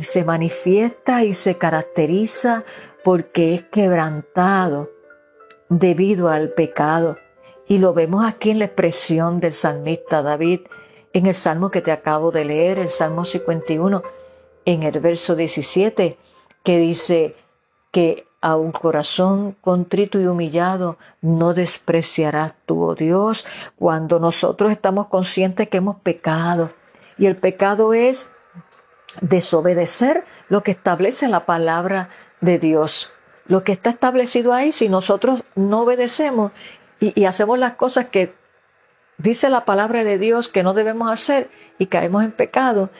se 0.00 0.24
manifiesta 0.24 1.24
y 1.24 1.34
se 1.34 1.56
caracteriza 1.56 2.64
porque 3.04 3.54
es 3.54 3.62
quebrantado 3.62 4.90
debido 5.68 6.28
al 6.28 6.50
pecado. 6.50 7.16
Y 7.68 7.78
lo 7.78 7.94
vemos 7.94 8.24
aquí 8.24 8.50
en 8.50 8.58
la 8.60 8.66
expresión 8.66 9.40
del 9.40 9.52
salmista 9.52 10.22
David, 10.22 10.60
en 11.12 11.26
el 11.26 11.34
salmo 11.34 11.70
que 11.70 11.80
te 11.80 11.92
acabo 11.92 12.30
de 12.30 12.44
leer, 12.44 12.78
el 12.78 12.88
Salmo 12.88 13.24
51, 13.24 14.02
en 14.64 14.82
el 14.82 15.00
verso 15.00 15.34
17, 15.34 16.18
que 16.62 16.78
dice 16.78 17.34
que 17.90 18.26
a 18.46 18.54
un 18.54 18.70
corazón 18.70 19.56
contrito 19.60 20.20
y 20.20 20.26
humillado 20.28 20.98
no 21.20 21.52
despreciarás 21.52 22.54
tú, 22.64 22.80
oh 22.80 22.94
Dios, 22.94 23.44
cuando 23.74 24.20
nosotros 24.20 24.70
estamos 24.70 25.08
conscientes 25.08 25.68
que 25.68 25.78
hemos 25.78 25.96
pecado. 25.96 26.70
Y 27.18 27.26
el 27.26 27.34
pecado 27.34 27.92
es 27.92 28.30
desobedecer 29.20 30.24
lo 30.48 30.62
que 30.62 30.70
establece 30.70 31.26
la 31.26 31.44
palabra 31.44 32.08
de 32.40 32.60
Dios. 32.60 33.12
Lo 33.46 33.64
que 33.64 33.72
está 33.72 33.90
establecido 33.90 34.52
ahí, 34.52 34.70
si 34.70 34.88
nosotros 34.88 35.42
no 35.56 35.80
obedecemos 35.80 36.52
y, 37.00 37.20
y 37.20 37.24
hacemos 37.24 37.58
las 37.58 37.74
cosas 37.74 38.06
que 38.10 38.32
dice 39.18 39.50
la 39.50 39.64
palabra 39.64 40.04
de 40.04 40.18
Dios 40.18 40.46
que 40.46 40.62
no 40.62 40.72
debemos 40.72 41.10
hacer 41.10 41.50
y 41.80 41.86
caemos 41.86 42.22
en 42.22 42.30
pecado, 42.30 42.90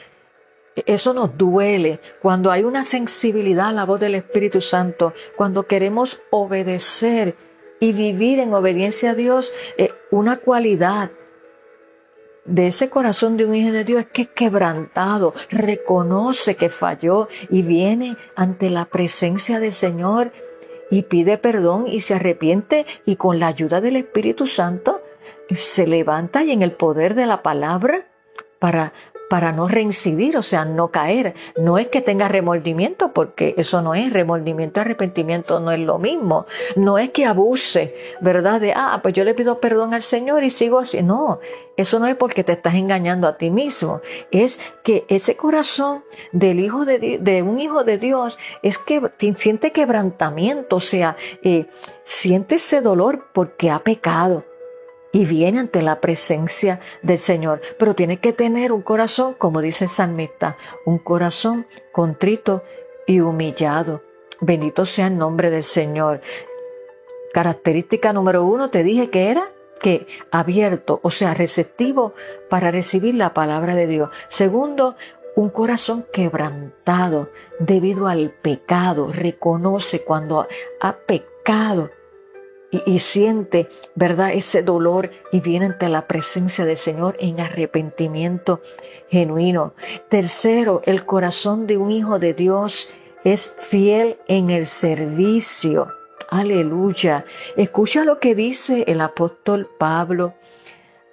eso 0.85 1.15
nos 1.15 1.37
duele. 1.37 2.01
Cuando 2.21 2.51
hay 2.51 2.65
una 2.65 2.85
sensibilidad 2.85 3.69
a 3.69 3.73
la 3.73 3.85
voz 3.85 4.01
del 4.01 4.15
Espíritu 4.15 4.61
Santo, 4.61 5.15
cuando 5.37 5.67
queremos 5.67 6.21
obedecer 6.31 7.37
y 7.81 7.93
vivir 7.93 8.41
en 8.41 8.53
obediencia 8.53 9.11
a 9.11 9.15
Dios, 9.15 9.53
eh, 9.79 9.93
una 10.11 10.39
cualidad 10.39 11.11
de 12.45 12.69
ese 12.69 12.91
corazón 12.91 13.37
de 13.37 13.45
un 13.45 13.55
hijo 13.55 13.73
de 13.73 13.85
Dios 13.85 14.03
es 14.03 14.07
que 14.07 14.23
es 14.23 14.29
quebrantado, 14.29 15.35
reconoce 15.51 16.55
que 16.55 16.69
falló 16.69 17.29
y 17.51 17.63
viene 17.63 18.17
ante 18.37 18.71
la 18.71 18.85
presencia 18.85 19.59
del 19.59 19.73
Señor 19.73 20.31
y 20.91 21.03
pide 21.03 21.39
perdón 21.39 21.87
y 21.89 22.01
se 22.03 22.15
arrepiente 22.15 22.87
y 23.05 23.17
con 23.17 23.41
la 23.41 23.49
ayuda 23.49 23.81
del 23.81 23.97
Espíritu 23.97 24.47
Santo 24.47 25.03
se 25.51 25.87
levanta 25.87 26.45
y 26.45 26.53
en 26.53 26.63
el 26.63 26.73
poder 26.73 27.15
de 27.15 27.27
la 27.27 27.43
palabra 27.43 28.07
para 28.59 28.93
para 29.29 29.53
no 29.53 29.69
reincidir, 29.69 30.37
o 30.37 30.43
sea, 30.43 30.65
no 30.65 30.89
caer. 30.89 31.35
No 31.57 31.79
es 31.79 31.89
que 31.89 32.01
tenga 32.01 32.29
remordimiento, 32.29 33.13
porque 33.13 33.55
eso 33.57 33.83
no 33.83 33.95
es 33.95 34.13
remordimiento, 34.13 34.81
arrepentimiento 34.81 35.61
no 35.61 35.73
es 35.73 35.81
lo 35.81 35.99
mismo. 35.99 36.47
No 36.77 36.99
es 36.99 37.11
que 37.11 37.25
abuse, 37.25 37.95
¿verdad? 38.21 38.61
De, 38.61 38.73
ah, 38.75 39.01
pues 39.03 39.15
yo 39.15 39.25
le 39.25 39.35
pido 39.35 39.61
perdón 39.61 39.95
al 39.95 40.03
Señor 40.03 40.45
y 40.45 40.51
sigo 40.51 40.79
así. 40.79 41.03
No, 41.03 41.41
eso 41.77 41.99
no 41.99 42.07
es 42.07 42.17
porque 42.17 42.45
te 42.45 42.53
estás 42.53 42.75
engañando 42.75 43.29
a 43.29 43.37
ti 43.37 43.51
mismo. 43.51 44.01
Es 44.31 44.61
que 44.83 45.05
ese 45.09 45.37
corazón 45.37 46.05
del 46.33 46.61
hijo 46.61 46.85
de, 46.85 47.19
de 47.21 47.43
un 47.43 47.61
hijo 47.61 47.85
de 47.85 47.99
Dios 47.99 48.39
es 48.63 48.79
que 48.79 49.03
siente 49.37 49.73
quebrantamiento, 49.73 50.77
o 50.77 50.81
sea, 50.81 51.17
eh, 51.43 51.67
siente 52.05 52.57
ese 52.57 52.81
dolor 52.81 53.29
porque 53.33 53.71
ha 53.71 53.81
pecado 53.81 54.45
y 55.13 55.25
viene 55.25 55.61
ante 55.61 55.83
la 55.83 56.01
presencia 56.01 56.81
del 57.03 57.19
Señor. 57.19 57.61
Pero 57.79 57.95
tiene 57.95 58.19
que 58.19 58.33
tener 58.33 58.73
un 58.73 58.83
corazón, 58.83 59.35
como 59.35 59.61
dice 59.61 59.85
el 59.85 59.91
salmista, 59.91 60.57
un 60.85 60.99
corazón 60.99 61.67
contrito 61.93 62.63
y 63.07 63.21
humillado. 63.21 64.03
Bendito 64.41 64.85
sea 64.85 65.07
el 65.07 65.17
nombre 65.17 65.51
del 65.51 65.63
Señor. 65.63 66.21
Característica 67.33 68.13
número 68.13 68.45
uno, 68.45 68.71
te 68.71 68.83
dije 68.83 69.11
que 69.11 69.31
era 69.31 69.51
que 69.81 70.07
abierto, 70.31 71.01
o 71.03 71.11
sea, 71.11 71.35
receptivo 71.35 72.15
para 72.49 72.71
recibir 72.71 73.15
la 73.15 73.35
palabra 73.35 73.75
de 73.75 73.87
Dios. 73.87 74.11
Segundo, 74.29 74.97
un 75.37 75.51
corazón 75.51 76.07
quebrantado 76.13 77.31
debido 77.59 78.09
al 78.09 78.31
pecado, 78.31 79.13
reconoce 79.13 80.03
cuando 80.03 80.49
ha 80.81 80.97
pecado 80.97 81.91
y, 82.85 82.99
siente, 82.99 83.69
¿verdad?, 83.95 84.33
ese 84.33 84.63
dolor 84.63 85.11
y 85.33 85.41
viene 85.41 85.67
ante 85.67 85.89
la 85.89 86.07
presencia 86.07 86.65
del 86.65 86.77
Señor 86.77 87.17
en 87.19 87.41
arrepentimiento 87.41 88.61
genuino. 89.09 89.75
Tercero, 90.09 90.83
el 90.85 91.05
corazón 91.05 91.67
de 91.67 91.77
un 91.77 91.91
hijo 91.91 92.19
de 92.19 92.35
Dios 92.35 92.91
es 93.25 93.55
fiel 93.59 94.19
en 94.29 94.51
el 94.51 94.67
servicio. 94.67 95.89
Aleluya. 96.29 97.25
Escucha 97.57 98.05
lo 98.05 98.19
que 98.19 98.35
dice 98.35 98.85
el 98.89 99.01
apóstol 99.01 99.69
Pablo 99.79 100.35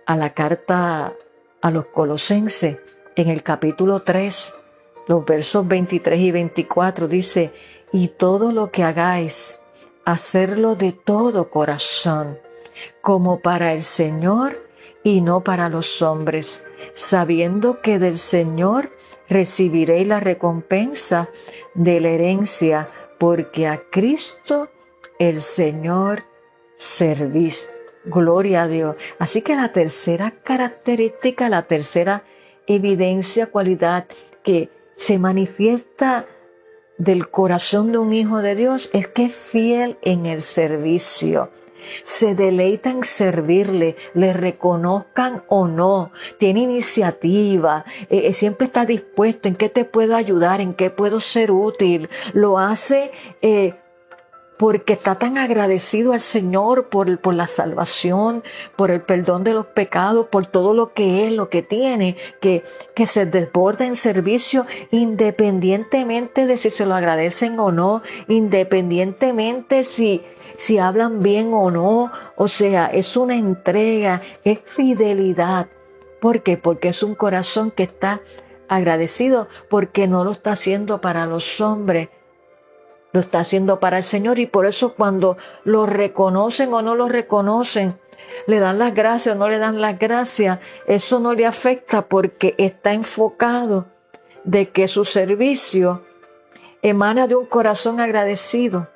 a 0.05 0.15
la 0.15 0.33
carta 0.33 1.13
a 1.61 1.71
los 1.71 1.85
colosenses 1.85 2.77
en 3.15 3.29
el 3.29 3.43
capítulo 3.43 4.01
3, 4.01 4.53
los 5.07 5.25
versos 5.25 5.67
23 5.67 6.19
y 6.19 6.31
24. 6.31 7.07
Dice, 7.07 7.51
y 7.91 8.09
todo 8.09 8.51
lo 8.51 8.71
que 8.71 8.83
hagáis, 8.83 9.59
hacerlo 10.05 10.75
de 10.75 10.91
todo 10.91 11.49
corazón, 11.49 12.39
como 13.01 13.39
para 13.39 13.73
el 13.73 13.83
Señor 13.83 14.67
y 15.03 15.21
no 15.21 15.43
para 15.43 15.69
los 15.69 16.01
hombres, 16.01 16.65
sabiendo 16.95 17.81
que 17.81 17.99
del 17.99 18.17
Señor 18.17 18.91
recibiréis 19.29 20.07
la 20.07 20.19
recompensa 20.19 21.29
de 21.73 21.99
la 21.99 22.09
herencia, 22.09 22.89
porque 23.19 23.67
a 23.67 23.81
Cristo 23.89 24.69
el 25.19 25.41
Señor 25.41 26.23
servís. 26.77 27.69
Gloria 28.05 28.63
a 28.63 28.67
Dios. 28.67 28.95
Así 29.17 29.41
que 29.41 29.55
la 29.55 29.71
tercera 29.71 30.31
característica, 30.43 31.47
la 31.47 31.63
tercera 31.63 32.23
evidencia, 32.67 33.47
cualidad 33.47 34.07
que 34.43 34.69
se 34.97 35.19
manifiesta 35.19 36.25
del 37.03 37.29
corazón 37.29 37.91
de 37.91 37.97
un 37.97 38.13
hijo 38.13 38.41
de 38.41 38.55
Dios 38.55 38.89
es 38.93 39.07
que 39.07 39.25
es 39.25 39.35
fiel 39.35 39.97
en 40.01 40.25
el 40.25 40.41
servicio. 40.41 41.49
Se 42.03 42.33
deleita 42.33 42.91
en 42.91 43.03
servirle, 43.03 43.97
le 44.13 44.31
reconozcan 44.31 45.43
o 45.49 45.67
no, 45.67 46.11
tiene 46.37 46.61
iniciativa, 46.61 47.83
eh, 48.09 48.27
eh, 48.27 48.33
siempre 48.33 48.67
está 48.67 48.85
dispuesto 48.85 49.49
en 49.49 49.55
qué 49.55 49.67
te 49.67 49.83
puedo 49.83 50.15
ayudar, 50.15 50.61
en 50.61 50.75
qué 50.75 50.89
puedo 50.89 51.19
ser 51.19 51.51
útil, 51.51 52.09
lo 52.31 52.57
hace 52.57 53.11
eh, 53.41 53.73
porque 54.63 54.93
está 54.93 55.15
tan 55.15 55.37
agradecido 55.37 56.13
al 56.13 56.21
Señor 56.21 56.87
por, 56.87 57.33
la 57.33 57.47
salvación, 57.47 58.45
por 58.77 58.91
el 58.91 59.01
perdón 59.01 59.43
de 59.43 59.53
los 59.53 59.65
pecados, 59.65 60.27
por 60.27 60.45
todo 60.45 60.73
lo 60.73 60.93
que 60.93 61.27
es, 61.27 61.33
lo 61.33 61.49
que 61.49 61.63
tiene, 61.63 62.15
que, 62.39 62.63
que 62.95 63.05
se 63.05 63.25
desborda 63.25 63.85
en 63.85 63.97
servicio 63.97 64.65
independientemente 64.89 66.45
de 66.45 66.55
si 66.57 66.69
se 66.69 66.85
lo 66.85 66.95
agradecen 66.95 67.59
o 67.59 67.73
no, 67.73 68.03
independientemente 68.29 69.83
si, 69.83 70.23
si 70.57 70.77
hablan 70.77 71.21
bien 71.21 71.53
o 71.53 71.69
no. 71.69 72.13
O 72.37 72.47
sea, 72.47 72.85
es 72.85 73.17
una 73.17 73.35
entrega, 73.35 74.21
es 74.45 74.59
fidelidad. 74.63 75.67
¿Por 76.21 76.41
qué? 76.41 76.55
Porque 76.55 76.87
es 76.87 77.03
un 77.03 77.15
corazón 77.15 77.69
que 77.69 77.83
está 77.83 78.21
agradecido 78.69 79.49
porque 79.69 80.07
no 80.07 80.23
lo 80.23 80.31
está 80.31 80.53
haciendo 80.53 81.01
para 81.01 81.25
los 81.25 81.59
hombres, 81.59 82.07
lo 83.13 83.21
está 83.21 83.39
haciendo 83.39 83.79
para 83.79 83.97
el 83.97 84.03
Señor 84.03 84.39
y 84.39 84.47
por 84.47 84.65
eso 84.65 84.95
cuando 84.95 85.37
lo 85.63 85.85
reconocen 85.85 86.73
o 86.73 86.81
no 86.81 86.95
lo 86.95 87.07
reconocen, 87.07 87.97
le 88.47 88.59
dan 88.59 88.79
las 88.79 88.93
gracias 88.93 89.35
o 89.35 89.39
no 89.39 89.47
le 89.47 89.59
dan 89.59 89.79
las 89.79 89.97
gracias, 89.97 90.59
eso 90.87 91.19
no 91.19 91.33
le 91.33 91.45
afecta 91.45 92.07
porque 92.07 92.55
está 92.57 92.93
enfocado 92.93 93.85
de 94.43 94.69
que 94.69 94.87
su 94.87 95.05
servicio 95.05 96.03
emana 96.81 97.27
de 97.27 97.35
un 97.35 97.45
corazón 97.45 97.99
agradecido 97.99 98.89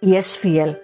y 0.00 0.16
es 0.16 0.38
fiel. 0.38 0.82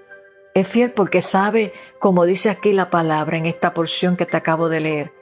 Es 0.54 0.68
fiel 0.68 0.92
porque 0.92 1.22
sabe, 1.22 1.72
como 1.98 2.26
dice 2.26 2.50
aquí 2.50 2.72
la 2.72 2.90
palabra 2.90 3.38
en 3.38 3.46
esta 3.46 3.72
porción 3.72 4.16
que 4.16 4.26
te 4.26 4.36
acabo 4.36 4.68
de 4.68 4.80
leer, 4.80 5.12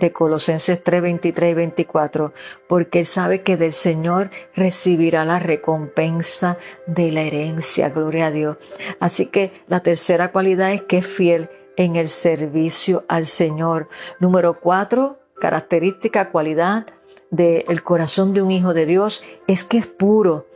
de 0.00 0.12
Colosenses 0.12 0.82
3, 0.82 1.02
23 1.02 1.50
y 1.50 1.54
24, 1.54 2.32
porque 2.68 3.00
él 3.00 3.06
sabe 3.06 3.42
que 3.42 3.56
del 3.56 3.72
Señor 3.72 4.30
recibirá 4.54 5.24
la 5.24 5.38
recompensa 5.38 6.58
de 6.86 7.12
la 7.12 7.22
herencia, 7.22 7.90
gloria 7.90 8.26
a 8.26 8.30
Dios. 8.30 8.56
Así 9.00 9.26
que 9.26 9.52
la 9.66 9.80
tercera 9.80 10.32
cualidad 10.32 10.72
es 10.72 10.82
que 10.82 10.98
es 10.98 11.06
fiel 11.06 11.48
en 11.76 11.96
el 11.96 12.08
servicio 12.08 13.04
al 13.08 13.26
Señor. 13.26 13.88
Número 14.20 14.58
cuatro, 14.60 15.18
característica, 15.40 16.30
cualidad 16.30 16.86
del 17.30 17.82
corazón 17.82 18.34
de 18.34 18.42
un 18.42 18.50
hijo 18.50 18.74
de 18.74 18.86
Dios 18.86 19.24
es 19.46 19.64
que 19.64 19.78
es 19.78 19.86
puro 19.86 20.46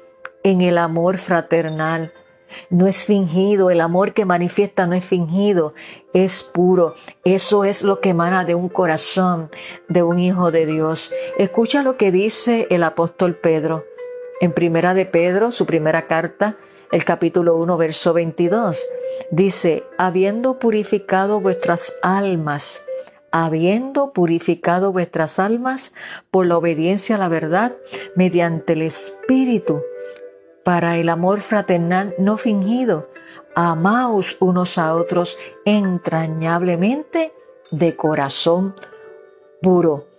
en 0.42 0.60
el 0.60 0.78
amor 0.78 1.18
fraternal. 1.18 2.12
No 2.70 2.86
es 2.86 3.04
fingido, 3.04 3.70
el 3.70 3.80
amor 3.80 4.12
que 4.12 4.24
manifiesta 4.24 4.86
no 4.86 4.94
es 4.94 5.04
fingido, 5.04 5.74
es 6.12 6.42
puro. 6.42 6.94
Eso 7.24 7.64
es 7.64 7.82
lo 7.82 8.00
que 8.00 8.10
emana 8.10 8.44
de 8.44 8.54
un 8.54 8.68
corazón 8.68 9.50
de 9.88 10.02
un 10.02 10.18
hijo 10.18 10.50
de 10.50 10.66
Dios. 10.66 11.12
Escucha 11.38 11.82
lo 11.82 11.96
que 11.96 12.12
dice 12.12 12.66
el 12.70 12.82
apóstol 12.82 13.34
Pedro 13.34 13.84
en 14.40 14.52
Primera 14.52 14.92
de 14.92 15.06
Pedro, 15.06 15.52
su 15.52 15.66
primera 15.66 16.08
carta, 16.08 16.56
el 16.90 17.04
capítulo 17.04 17.56
1, 17.56 17.76
verso 17.78 18.12
22. 18.12 18.84
Dice, 19.30 19.84
habiendo 19.98 20.58
purificado 20.58 21.40
vuestras 21.40 21.92
almas, 22.02 22.82
habiendo 23.30 24.12
purificado 24.12 24.92
vuestras 24.92 25.38
almas 25.38 25.92
por 26.30 26.46
la 26.46 26.56
obediencia 26.56 27.14
a 27.14 27.18
la 27.18 27.28
verdad 27.28 27.76
mediante 28.16 28.72
el 28.72 28.82
Espíritu 28.82 29.82
para 30.64 30.96
el 30.96 31.08
amor 31.08 31.40
fraternal 31.40 32.14
no 32.18 32.36
fingido. 32.36 33.10
Amaos 33.54 34.36
unos 34.40 34.78
a 34.78 34.94
otros 34.94 35.36
entrañablemente 35.64 37.34
de 37.70 37.96
corazón 37.96 38.74
puro 39.60 40.11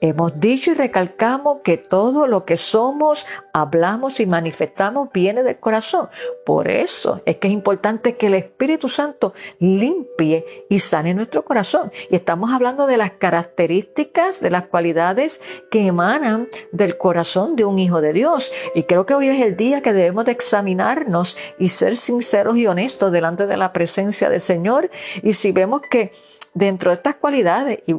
Hemos 0.00 0.38
dicho 0.38 0.72
y 0.72 0.74
recalcamos 0.74 1.58
que 1.64 1.78
todo 1.78 2.26
lo 2.26 2.44
que 2.44 2.56
somos, 2.56 3.26
hablamos 3.52 4.20
y 4.20 4.26
manifestamos 4.26 5.08
viene 5.12 5.42
del 5.42 5.58
corazón. 5.58 6.08
Por 6.44 6.68
eso 6.68 7.22
es 7.24 7.38
que 7.38 7.48
es 7.48 7.54
importante 7.54 8.16
que 8.16 8.26
el 8.26 8.34
Espíritu 8.34 8.88
Santo 8.88 9.32
limpie 9.58 10.44
y 10.68 10.80
sane 10.80 11.14
nuestro 11.14 11.44
corazón. 11.44 11.90
Y 12.10 12.16
estamos 12.16 12.52
hablando 12.52 12.86
de 12.86 12.98
las 12.98 13.12
características, 13.12 14.40
de 14.40 14.50
las 14.50 14.66
cualidades 14.66 15.40
que 15.70 15.86
emanan 15.86 16.48
del 16.72 16.98
corazón 16.98 17.56
de 17.56 17.64
un 17.64 17.78
hijo 17.78 18.00
de 18.00 18.12
Dios. 18.12 18.52
Y 18.74 18.82
creo 18.82 19.06
que 19.06 19.14
hoy 19.14 19.28
es 19.28 19.40
el 19.40 19.56
día 19.56 19.80
que 19.80 19.94
debemos 19.94 20.26
de 20.26 20.32
examinarnos 20.32 21.38
y 21.58 21.70
ser 21.70 21.96
sinceros 21.96 22.56
y 22.56 22.66
honestos 22.66 23.12
delante 23.12 23.46
de 23.46 23.56
la 23.56 23.72
presencia 23.72 24.28
del 24.28 24.40
Señor. 24.40 24.90
Y 25.22 25.32
si 25.32 25.52
vemos 25.52 25.80
que 25.90 26.12
dentro 26.52 26.90
de 26.90 26.96
estas 26.96 27.16
cualidades, 27.16 27.80
y 27.86 27.94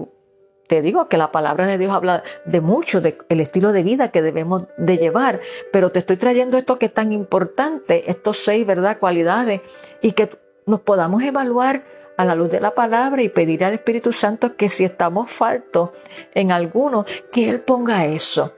te 0.68 0.82
digo 0.82 1.08
que 1.08 1.18
la 1.18 1.32
palabra 1.32 1.66
de 1.66 1.78
Dios 1.78 1.92
habla 1.92 2.24
de 2.46 2.62
mucho, 2.62 3.02
del 3.02 3.18
estilo 3.40 3.72
de 3.72 3.84
vida 3.84 4.12
que 4.12 4.22
debemos 4.22 4.66
de 4.78 4.98
llevar, 4.98 5.40
pero 5.72 5.90
te 5.90 6.00
estoy 6.00 6.18
trayendo 6.18 6.58
esto 6.58 6.78
que 6.78 6.88
es 6.88 6.94
tan 6.94 7.12
importante, 7.14 8.10
estos 8.12 8.38
seis, 8.38 8.66
¿verdad?, 8.68 9.00
cualidades, 9.00 9.62
y 10.02 10.12
que 10.12 10.30
nos 10.66 10.82
podamos 10.82 11.24
evaluar 11.24 11.84
a 12.18 12.26
la 12.26 12.36
luz 12.36 12.52
de 12.52 12.60
la 12.60 12.72
palabra 12.72 13.22
y 13.22 13.30
pedir 13.30 13.64
al 13.64 13.74
Espíritu 13.74 14.12
Santo 14.12 14.56
que 14.56 14.70
si 14.70 14.84
estamos 14.84 15.32
faltos 15.32 15.92
en 16.34 16.52
alguno, 16.52 17.06
que 17.32 17.50
Él 17.50 17.62
ponga 17.62 18.06
eso, 18.06 18.54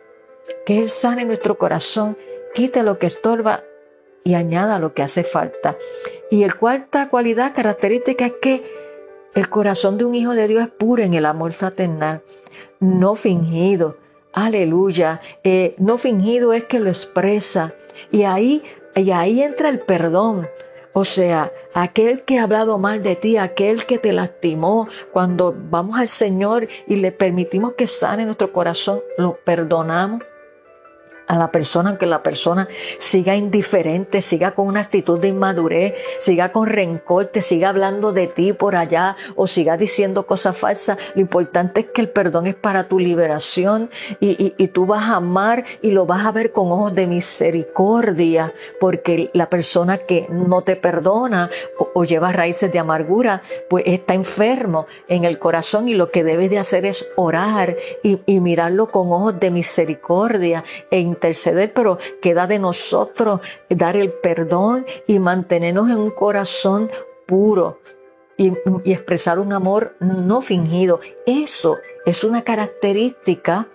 que 0.66 0.80
Él 0.80 0.90
sane 0.90 1.26
nuestro 1.26 1.58
corazón, 1.58 2.18
quite 2.56 2.82
lo 2.84 2.98
que 2.98 3.08
estorba 3.08 3.62
y 4.24 4.34
añada 4.34 4.80
lo 4.80 4.94
que 4.94 5.04
hace 5.04 5.24
falta. 5.24 5.76
Y 6.32 6.44
el 6.44 6.56
cuarta 6.56 7.10
cualidad 7.10 7.54
característica 7.54 8.26
es 8.26 8.34
que 8.42 8.79
el 9.36 9.50
corazón 9.50 9.98
de 9.98 10.06
un 10.06 10.16
hijo 10.16 10.34
de 10.34 10.48
Dios 10.48 10.64
es 10.64 10.70
puro 10.70 11.04
en 11.04 11.14
el 11.14 11.26
amor 11.26 11.52
fraternal, 11.52 12.22
no 12.80 13.16
fingido. 13.16 13.98
Aleluya. 14.32 15.22
Eh, 15.44 15.76
no 15.78 15.98
fingido 15.98 16.54
es 16.54 16.66
que 16.66 16.80
lo 16.80 16.90
expresa. 16.90 17.74
Y 18.12 18.24
ahí, 18.24 18.64
y 18.96 19.12
ahí 19.12 19.42
entra 19.42 19.70
el 19.70 19.80
perdón. 19.80 20.48
O 20.94 21.06
sea, 21.06 21.52
aquel 21.74 22.24
que 22.24 22.40
ha 22.40 22.44
hablado 22.44 22.78
mal 22.78 23.02
de 23.04 23.16
ti, 23.16 23.38
aquel 23.38 23.86
que 23.86 23.98
te 23.98 24.12
lastimó, 24.12 24.88
cuando 25.12 25.56
vamos 25.70 25.98
al 25.98 26.08
Señor 26.08 26.68
y 26.88 26.96
le 26.96 27.12
permitimos 27.12 27.74
que 27.74 27.88
sane 27.88 28.26
nuestro 28.26 28.52
corazón, 28.52 29.02
lo 29.18 29.38
perdonamos 29.44 30.24
a 31.30 31.36
la 31.36 31.52
persona, 31.52 31.90
aunque 31.92 32.08
la 32.08 32.24
persona 32.24 32.68
siga 32.98 33.36
indiferente, 33.36 34.24
siga 34.24 34.52
con 34.52 34.66
una 34.66 34.80
actitud 34.82 35.20
de 35.20 35.28
inmadurez, 35.28 35.94
siga 36.20 36.52
con 36.52 36.68
rencor, 36.68 37.28
te 37.28 37.44
siga 37.44 37.70
hablando 37.70 38.12
de 38.12 38.26
ti 38.26 38.52
por 38.52 38.76
allá 38.76 39.16
o 39.36 39.46
siga 39.46 39.78
diciendo 39.78 40.26
cosas 40.26 40.58
falsas. 40.58 40.98
Lo 41.14 41.22
importante 41.22 41.82
es 41.82 41.86
que 41.92 42.02
el 42.02 42.10
perdón 42.10 42.48
es 42.48 42.56
para 42.56 42.88
tu 42.88 42.98
liberación 42.98 43.92
y, 44.20 44.56
y, 44.58 44.68
tú 44.70 44.88
vas 44.88 45.04
a 45.04 45.18
amar 45.18 45.66
y 45.84 45.92
lo 45.92 46.08
vas 46.08 46.26
a 46.26 46.32
ver 46.32 46.52
con 46.52 46.72
ojos 46.72 46.96
de 46.96 47.06
misericordia, 47.06 48.52
porque 48.80 49.30
la 49.34 49.50
persona 49.50 50.00
que 50.00 50.26
no 50.32 50.64
te 50.64 50.76
perdona 50.76 51.52
o, 51.94 52.06
lleva 52.06 52.32
raíces 52.32 52.72
de 52.72 52.80
amargura, 52.80 53.44
pues 53.70 53.84
está 53.86 54.16
enfermo 54.16 54.88
en 55.08 55.26
el 55.26 55.38
corazón 55.38 55.88
y 55.90 55.94
lo 55.94 56.10
que 56.10 56.24
debes 56.24 56.50
de 56.50 56.58
hacer 56.58 56.88
es 56.88 57.12
orar 57.18 57.76
y, 58.02 58.20
y 58.26 58.40
mirarlo 58.40 58.90
con 58.90 59.12
ojos 59.12 59.40
de 59.40 59.52
misericordia 59.52 60.64
e 60.90 61.00
interceder, 61.20 61.74
pero 61.74 61.98
queda 62.22 62.48
de 62.48 62.60
nosotros 62.60 63.42
dar 63.70 63.98
el 63.98 64.14
perdón 64.14 64.86
y 65.06 65.20
mantenernos 65.20 65.90
en 65.90 65.98
un 65.98 66.12
corazón 66.12 66.90
puro 67.28 67.82
y, 68.38 68.54
expresar 68.86 69.38
un 69.38 69.52
amor 69.52 69.96
no 70.00 70.42
fingido. 70.42 71.02
Eso 71.26 71.78
es 72.06 72.24
una 72.24 72.44
característica 72.44 73.68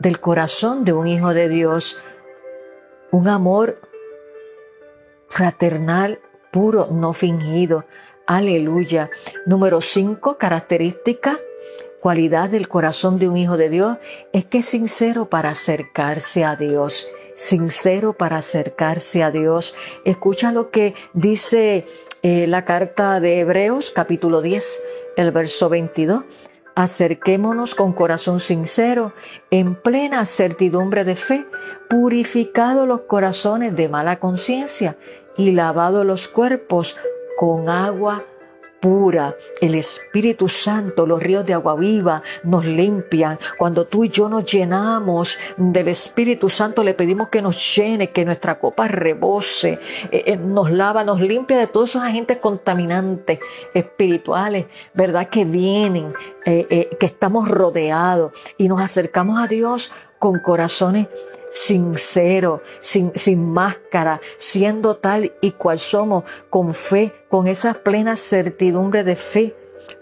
del 0.00 0.18
corazón 0.18 0.84
de 0.84 0.92
un 0.92 1.06
hijo 1.06 1.32
de 1.32 1.48
Dios. 1.48 1.96
Un 3.12 3.28
amor 3.28 3.76
fraternal, 5.28 6.18
puro, 6.50 6.88
no 6.90 7.12
fingido. 7.12 7.84
Aleluya. 8.26 9.10
Número 9.46 9.80
cinco, 9.80 10.38
característica 10.38 11.38
cualidad 12.04 12.50
del 12.50 12.68
corazón 12.68 13.18
de 13.18 13.30
un 13.30 13.38
hijo 13.38 13.56
de 13.56 13.70
Dios 13.70 13.96
es 14.34 14.44
que 14.44 14.58
es 14.58 14.66
sincero 14.66 15.30
para 15.30 15.48
acercarse 15.48 16.44
a 16.44 16.54
Dios. 16.54 17.08
Sincero 17.34 18.12
para 18.12 18.36
acercarse 18.36 19.22
a 19.22 19.30
Dios. 19.30 19.74
Escucha 20.04 20.52
lo 20.52 20.70
que 20.70 20.94
dice 21.14 21.86
eh, 22.22 22.46
la 22.46 22.66
carta 22.66 23.20
de 23.20 23.40
Hebreos 23.40 23.90
capítulo 23.90 24.42
10, 24.42 24.82
el 25.16 25.30
verso 25.30 25.70
22. 25.70 26.24
Acerquémonos 26.74 27.74
con 27.74 27.94
corazón 27.94 28.38
sincero, 28.38 29.14
en 29.50 29.74
plena 29.74 30.26
certidumbre 30.26 31.04
de 31.04 31.16
fe, 31.16 31.46
purificado 31.88 32.84
los 32.84 33.00
corazones 33.08 33.76
de 33.76 33.88
mala 33.88 34.20
conciencia 34.20 34.98
y 35.38 35.52
lavado 35.52 36.04
los 36.04 36.28
cuerpos 36.28 36.96
con 37.38 37.70
agua 37.70 38.26
pura. 38.84 39.34
El 39.62 39.76
Espíritu 39.76 40.46
Santo, 40.46 41.06
los 41.06 41.22
ríos 41.22 41.46
de 41.46 41.54
agua 41.54 41.74
viva 41.74 42.22
nos 42.42 42.66
limpian. 42.66 43.38
Cuando 43.56 43.86
tú 43.86 44.04
y 44.04 44.10
yo 44.10 44.28
nos 44.28 44.44
llenamos 44.44 45.38
del 45.56 45.88
Espíritu 45.88 46.50
Santo, 46.50 46.84
le 46.84 46.92
pedimos 46.92 47.30
que 47.30 47.40
nos 47.40 47.74
llene, 47.74 48.10
que 48.10 48.26
nuestra 48.26 48.58
copa 48.58 48.86
rebose, 48.86 49.78
eh, 50.10 50.24
eh, 50.26 50.36
nos 50.36 50.70
lava, 50.70 51.02
nos 51.02 51.18
limpia 51.18 51.56
de 51.56 51.66
todos 51.66 51.90
esos 51.90 52.02
agentes 52.02 52.36
contaminantes 52.36 53.38
espirituales, 53.72 54.66
¿verdad? 54.92 55.30
Que 55.30 55.46
vienen, 55.46 56.12
eh, 56.44 56.94
que 57.00 57.06
estamos 57.06 57.48
rodeados 57.48 58.32
y 58.58 58.68
nos 58.68 58.82
acercamos 58.82 59.42
a 59.42 59.46
Dios 59.46 59.92
con 60.18 60.40
corazones 60.40 61.08
sincero, 61.54 62.62
sin, 62.80 63.12
sin 63.14 63.52
máscara, 63.52 64.20
siendo 64.38 64.96
tal 64.96 65.32
y 65.40 65.52
cual 65.52 65.78
somos, 65.78 66.24
con 66.50 66.74
fe, 66.74 67.12
con 67.30 67.46
esa 67.46 67.74
plena 67.74 68.16
certidumbre 68.16 69.04
de 69.04 69.14
fe, 69.14 69.54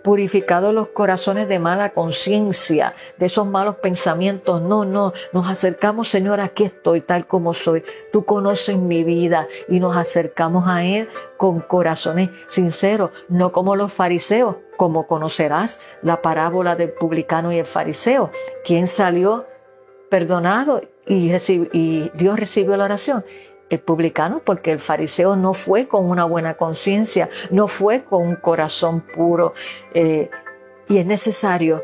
purificados 0.02 0.72
los 0.72 0.88
corazones 0.88 1.48
de 1.48 1.58
mala 1.58 1.90
conciencia, 1.90 2.94
de 3.18 3.26
esos 3.26 3.46
malos 3.46 3.76
pensamientos. 3.76 4.62
No, 4.62 4.86
no, 4.86 5.12
nos 5.34 5.46
acercamos, 5.46 6.08
Señor, 6.08 6.40
aquí 6.40 6.64
estoy 6.64 7.02
tal 7.02 7.26
como 7.26 7.52
soy. 7.52 7.82
Tú 8.12 8.24
conoces 8.24 8.78
mi 8.78 9.04
vida 9.04 9.46
y 9.68 9.78
nos 9.78 9.94
acercamos 9.94 10.66
a 10.66 10.84
Él 10.84 11.10
con 11.36 11.60
corazones 11.60 12.30
sinceros, 12.48 13.10
no 13.28 13.52
como 13.52 13.76
los 13.76 13.92
fariseos, 13.92 14.56
como 14.78 15.06
conocerás 15.06 15.80
la 16.00 16.22
parábola 16.22 16.76
del 16.76 16.92
publicano 16.92 17.52
y 17.52 17.58
el 17.58 17.66
fariseo, 17.66 18.30
quien 18.64 18.86
salió 18.86 19.46
perdonado 20.08 20.80
y, 21.06 22.10
Dios 22.14 22.38
recibió 22.38 22.76
la 22.76 22.84
oración. 22.84 23.24
El 23.70 23.80
publicano, 23.80 24.42
porque 24.44 24.70
el 24.70 24.78
fariseo 24.78 25.34
no 25.34 25.54
fue 25.54 25.88
con 25.88 26.04
una 26.04 26.24
buena 26.24 26.54
conciencia, 26.54 27.30
no 27.50 27.68
fue 27.68 28.04
con 28.04 28.26
un 28.26 28.36
corazón 28.36 29.00
puro. 29.00 29.54
Eh, 29.94 30.28
y 30.88 30.98
es 30.98 31.06
necesario, 31.06 31.82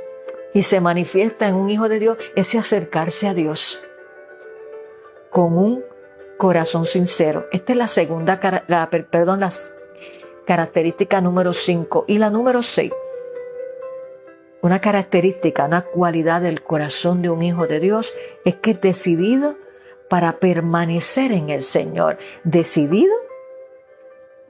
y 0.53 0.63
se 0.63 0.81
manifiesta 0.81 1.49
en 1.49 1.55
un 1.55 1.71
hijo 1.71 1.89
de 1.89 1.99
Dios, 1.99 2.19
ese 2.37 2.59
acercarse 2.59 3.27
a 3.27 3.35
Dios 3.35 3.87
con 5.31 5.57
un 5.57 5.83
corazón 6.37 6.85
sincero. 6.85 7.47
Esta 7.53 7.73
es 7.73 7.79
la 7.79 7.89
segunda, 7.89 8.39
perdón, 9.11 9.41
la 9.41 9.51
característica 10.47 11.21
número 11.21 11.53
5. 11.53 12.05
Y 12.07 12.19
la 12.19 12.29
número 12.29 12.63
6 12.63 12.93
una 14.63 14.81
característica, 14.81 15.65
una 15.65 15.83
cualidad 15.83 16.41
del 16.41 16.63
corazón 16.63 17.23
de 17.23 17.31
un 17.31 17.43
hijo 17.43 17.67
de 17.67 17.81
Dios 17.81 18.13
es 18.45 18.57
que 18.57 18.73
es 18.73 18.81
decidido 18.81 19.57
para 20.09 20.39
permanecer 20.39 21.33
en 21.33 21.51
el 21.51 21.63
Señor. 21.63 22.19
Decidido 22.45 23.15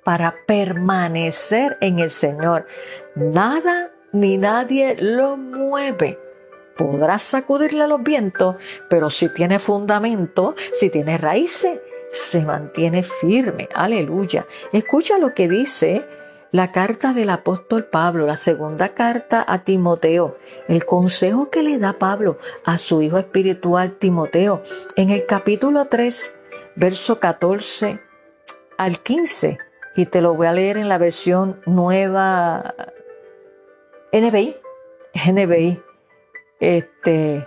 para 0.05 0.35
permanecer 0.47 1.77
en 1.81 1.99
el 1.99 2.11
Señor. 2.11 2.67
Nada 3.15 3.93
ni 4.13 4.39
nadie 4.39 4.97
lo 4.99 5.37
mueve. 5.37 6.19
Podrás 6.77 7.23
sacudirle 7.23 7.83
a 7.83 7.89
los 7.89 8.03
vientos, 8.03 8.57
pero 8.89 9.11
si 9.11 9.29
tiene 9.35 9.59
fundamento, 9.59 10.55
si 10.73 10.91
tiene 10.91 11.19
raíces, 11.19 11.81
se 12.13 12.43
mantiene 12.43 13.03
firme. 13.03 13.69
Aleluya. 13.75 14.47
Escucha 14.73 15.19
lo 15.19 15.35
que 15.35 15.49
dice 15.49 16.07
la 16.51 16.73
carta 16.73 17.13
del 17.13 17.31
apóstol 17.31 17.85
Pablo, 17.85 18.27
la 18.27 18.37
segunda 18.37 18.91
carta 18.91 19.45
a 19.47 19.65
Timoteo, 19.65 20.37
el 20.67 20.85
consejo 20.87 21.51
que 21.51 21.63
le 21.63 21.79
da 21.79 21.95
Pablo 21.95 22.39
a 22.65 22.79
su 22.79 23.03
hijo 23.03 23.19
espiritual 23.19 23.93
Timoteo, 23.93 24.63
en 24.97 25.11
el 25.11 25.27
capítulo 25.27 25.87
3, 25.87 26.35
verso 26.77 27.21
14 27.21 28.01
al 28.79 28.99
15, 29.01 29.59
y 29.97 30.07
te 30.07 30.21
lo 30.21 30.35
voy 30.35 30.47
a 30.47 30.53
leer 30.53 30.79
en 30.79 30.89
la 30.89 30.99
versión 30.99 31.61
nueva 31.67 32.75
NBI, 34.13 34.57
NBI, 35.31 35.83
este, 36.61 37.47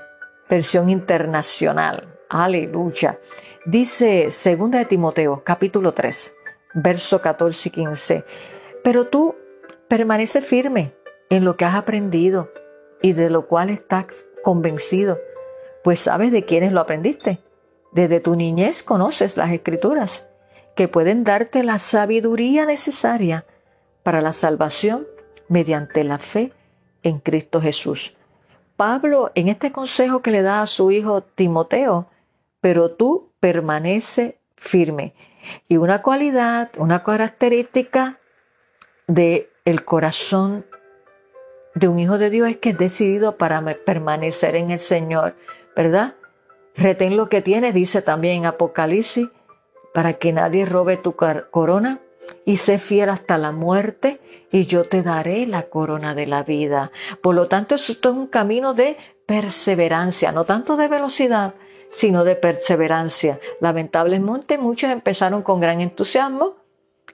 versión 0.49 0.89
internacional. 0.89 2.19
Aleluya. 2.29 3.19
Dice 3.65 4.31
segunda 4.31 4.79
de 4.79 4.85
Timoteo, 4.85 5.43
capítulo 5.43 5.93
3, 5.93 6.35
verso 6.73 7.21
14 7.21 7.69
y 7.69 7.71
15. 7.71 8.25
Pero 8.83 9.07
tú 9.07 9.35
permanece 9.87 10.41
firme 10.41 10.93
en 11.29 11.45
lo 11.45 11.57
que 11.57 11.65
has 11.65 11.75
aprendido 11.75 12.51
y 13.01 13.13
de 13.13 13.29
lo 13.29 13.47
cual 13.47 13.69
estás 13.69 14.25
convencido, 14.43 15.19
pues 15.83 15.99
sabes 15.99 16.31
de 16.31 16.45
quiénes 16.45 16.71
lo 16.71 16.79
aprendiste. 16.79 17.39
Desde 17.91 18.19
tu 18.19 18.35
niñez 18.35 18.83
conoces 18.83 19.37
las 19.37 19.51
escrituras, 19.51 20.29
que 20.75 20.87
pueden 20.87 21.23
darte 21.23 21.63
la 21.63 21.77
sabiduría 21.77 22.65
necesaria 22.65 23.45
para 24.03 24.21
la 24.21 24.33
salvación 24.33 25.07
mediante 25.47 26.03
la 26.03 26.17
fe 26.17 26.53
en 27.03 27.19
Cristo 27.19 27.61
Jesús. 27.61 28.15
Pablo, 28.77 29.31
en 29.35 29.47
este 29.47 29.71
consejo 29.71 30.21
que 30.21 30.31
le 30.31 30.41
da 30.41 30.61
a 30.61 30.67
su 30.67 30.91
hijo 30.91 31.21
Timoteo, 31.21 32.07
pero 32.61 32.91
tú 32.91 33.31
permanece 33.39 34.39
firme. 34.55 35.13
Y 35.67 35.77
una 35.77 36.01
cualidad, 36.01 36.71
una 36.77 37.03
característica 37.03 38.20
de 39.13 39.49
el 39.65 39.83
corazón 39.83 40.65
de 41.75 41.87
un 41.87 41.99
hijo 41.99 42.17
de 42.17 42.29
Dios 42.29 42.49
es 42.49 42.57
que 42.57 42.69
es 42.69 42.77
decidido 42.77 43.37
para 43.37 43.61
permanecer 43.85 44.55
en 44.55 44.71
el 44.71 44.79
Señor, 44.79 45.35
¿verdad? 45.75 46.15
Retén 46.75 47.17
lo 47.17 47.27
que 47.27 47.41
tienes, 47.41 47.73
dice 47.73 48.01
también 48.01 48.37
en 48.37 48.45
Apocalipsis, 48.45 49.27
para 49.93 50.13
que 50.13 50.31
nadie 50.31 50.65
robe 50.65 50.95
tu 50.95 51.15
corona 51.15 51.99
y 52.45 52.57
sé 52.57 52.79
fiel 52.79 53.09
hasta 53.09 53.37
la 53.37 53.51
muerte 53.51 54.21
y 54.49 54.65
yo 54.65 54.85
te 54.85 55.03
daré 55.03 55.45
la 55.45 55.63
corona 55.63 56.15
de 56.15 56.27
la 56.27 56.43
vida. 56.43 56.91
Por 57.21 57.35
lo 57.35 57.47
tanto, 57.47 57.75
esto 57.75 58.09
es 58.09 58.15
un 58.15 58.27
camino 58.27 58.73
de 58.73 58.97
perseverancia, 59.25 60.31
no 60.31 60.45
tanto 60.45 60.77
de 60.77 60.87
velocidad, 60.87 61.55
sino 61.91 62.23
de 62.23 62.35
perseverancia. 62.35 63.39
Lamentablemente 63.59 64.57
muchos 64.57 64.89
empezaron 64.89 65.41
con 65.41 65.59
gran 65.59 65.81
entusiasmo, 65.81 66.60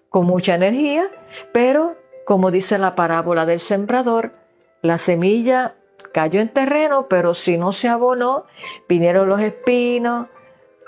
con 0.09 0.25
mucha 0.25 0.55
energía, 0.55 1.09
pero 1.51 1.95
como 2.25 2.51
dice 2.51 2.77
la 2.77 2.95
parábola 2.95 3.45
del 3.45 3.59
sembrador, 3.59 4.33
la 4.81 4.97
semilla 4.97 5.75
cayó 6.11 6.41
en 6.41 6.49
terreno, 6.49 7.07
pero 7.07 7.33
si 7.33 7.57
no 7.57 7.71
se 7.71 7.87
abonó, 7.87 8.45
vinieron 8.89 9.29
los 9.29 9.39
espinos, 9.41 10.27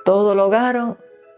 todo 0.05 0.35
lo 0.35 0.47
hogaron 0.47 0.97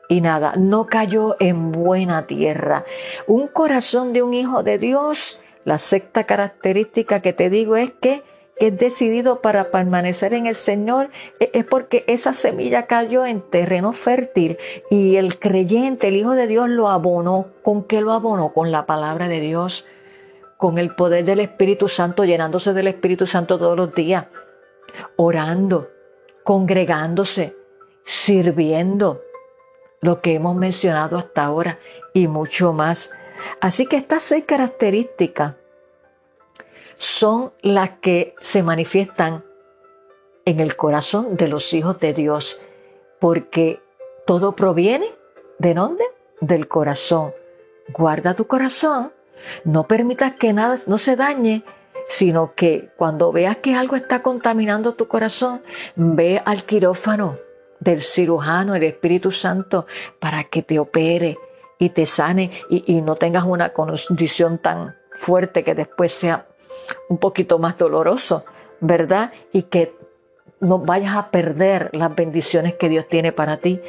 y 0.10 0.22
nada, 0.22 0.54
no 0.58 0.88
cayó 0.88 1.36
en 1.40 1.72
buena 1.72 2.28
tierra. 2.28 2.84
Un 3.28 3.48
corazón 3.48 4.12
de 4.14 4.24
un 4.24 4.34
hijo 4.34 4.64
de 4.64 4.78
Dios, 4.78 5.42
la 5.64 5.78
sexta 5.78 6.26
característica 6.26 7.22
que 7.22 7.34
te 7.34 7.50
digo 7.50 7.76
es 7.76 7.92
que 7.92 8.24
es 8.68 8.78
decidido 8.78 9.42
para 9.42 9.72
permanecer 9.72 10.34
en 10.34 10.46
el 10.46 10.56
Señor, 10.56 11.10
e, 11.40 11.50
es 11.54 11.66
porque 11.66 12.04
esa 12.08 12.34
semilla 12.34 12.86
cayó 12.86 13.26
en 13.26 13.42
terreno 13.42 13.92
fértil 13.92 14.58
y 14.90 15.16
el 15.16 15.40
creyente, 15.40 16.10
el 16.10 16.18
Hijo 16.18 16.36
de 16.36 16.48
Dios, 16.48 16.70
lo 16.70 16.90
abonó. 16.90 17.48
¿Con 17.64 17.84
qué 17.84 18.02
lo 18.02 18.12
abonó? 18.12 18.54
Con 18.54 18.72
la 18.72 18.86
palabra 18.86 19.28
de 19.28 19.40
Dios, 19.40 19.88
con 20.58 20.78
el 20.78 20.96
poder 20.96 21.26
del 21.26 21.40
Espíritu 21.40 21.88
Santo, 21.88 22.24
llenándose 22.24 22.74
del 22.74 22.88
Espíritu 22.88 23.26
Santo 23.26 23.58
todos 23.58 23.76
los 23.76 23.96
días, 23.96 24.28
orando, 25.16 25.90
congregándose, 26.44 27.56
sirviendo, 28.04 29.22
lo 30.02 30.22
que 30.22 30.36
hemos 30.36 30.56
mencionado 30.56 31.18
hasta 31.18 31.46
ahora 31.46 31.80
y 32.14 32.28
mucho 32.28 32.74
más. 32.74 33.12
Así 33.60 33.86
que 33.86 33.98
estas 33.98 34.24
seis 34.24 34.46
características 34.46 35.56
son 37.02 37.52
las 37.64 37.98
que 37.98 38.36
se 38.42 38.62
manifiestan 38.62 39.44
en 40.46 40.60
el 40.60 40.76
corazón 40.76 41.36
de 41.36 41.48
los 41.48 41.74
hijos 41.74 42.00
de 42.00 42.14
Dios, 42.14 42.62
porque 43.20 43.82
todo 44.28 44.56
proviene 44.56 45.08
de 45.58 45.74
dónde? 45.74 46.04
Del 46.42 46.68
corazón. 46.68 47.34
Guarda 47.90 48.36
tu 48.36 48.46
corazón, 48.46 49.12
no 49.66 49.88
permitas 49.88 50.36
que 50.36 50.54
nada 50.54 50.76
no 50.86 51.00
se 51.00 51.16
dañe, 51.16 51.64
sino 52.08 52.54
que 52.54 52.92
cuando 52.98 53.32
veas 53.32 53.58
que 53.58 53.74
algo 53.74 53.96
está 53.96 54.22
contaminando 54.22 54.94
tu 54.94 55.08
corazón, 55.08 55.64
ve 55.96 56.40
al 56.46 56.66
quirófano 56.66 57.40
del 57.80 58.04
cirujano, 58.04 58.76
el 58.76 58.84
Espíritu 58.84 59.32
Santo, 59.32 59.88
para 60.20 60.44
que 60.44 60.62
te 60.62 60.78
opere 60.78 61.40
y 61.80 61.90
te 61.90 62.06
sane 62.06 62.52
y, 62.70 62.84
y 62.96 63.02
no 63.02 63.16
tengas 63.16 63.46
una 63.46 63.74
condición 63.74 64.60
tan 64.60 64.96
fuerte 65.14 65.64
que 65.64 65.74
después 65.74 66.14
sea 66.14 66.46
un 67.10 67.18
poquito 67.18 67.60
más 67.60 67.78
doloroso, 67.78 68.46
¿verdad? 68.80 69.32
Y 69.52 69.64
que 69.64 69.96
no 70.60 70.80
vayas 70.80 71.16
a 71.16 71.32
perder 71.32 71.90
las 71.94 72.16
bendiciones 72.16 72.76
que 72.76 72.90
Dios 72.90 73.08
tiene 73.08 73.32
para 73.32 73.58
ti 73.58 73.82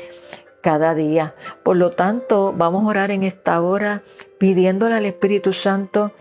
cada 0.62 0.94
día. 0.94 1.34
Por 1.62 1.76
lo 1.76 1.90
tanto, 1.90 2.54
vamos 2.56 2.84
a 2.84 2.88
orar 2.88 3.10
en 3.10 3.22
esta 3.22 3.60
hora 3.60 4.02
pidiéndole 4.38 4.94
al 4.94 5.04
Espíritu 5.04 5.52
Santo 5.52 6.12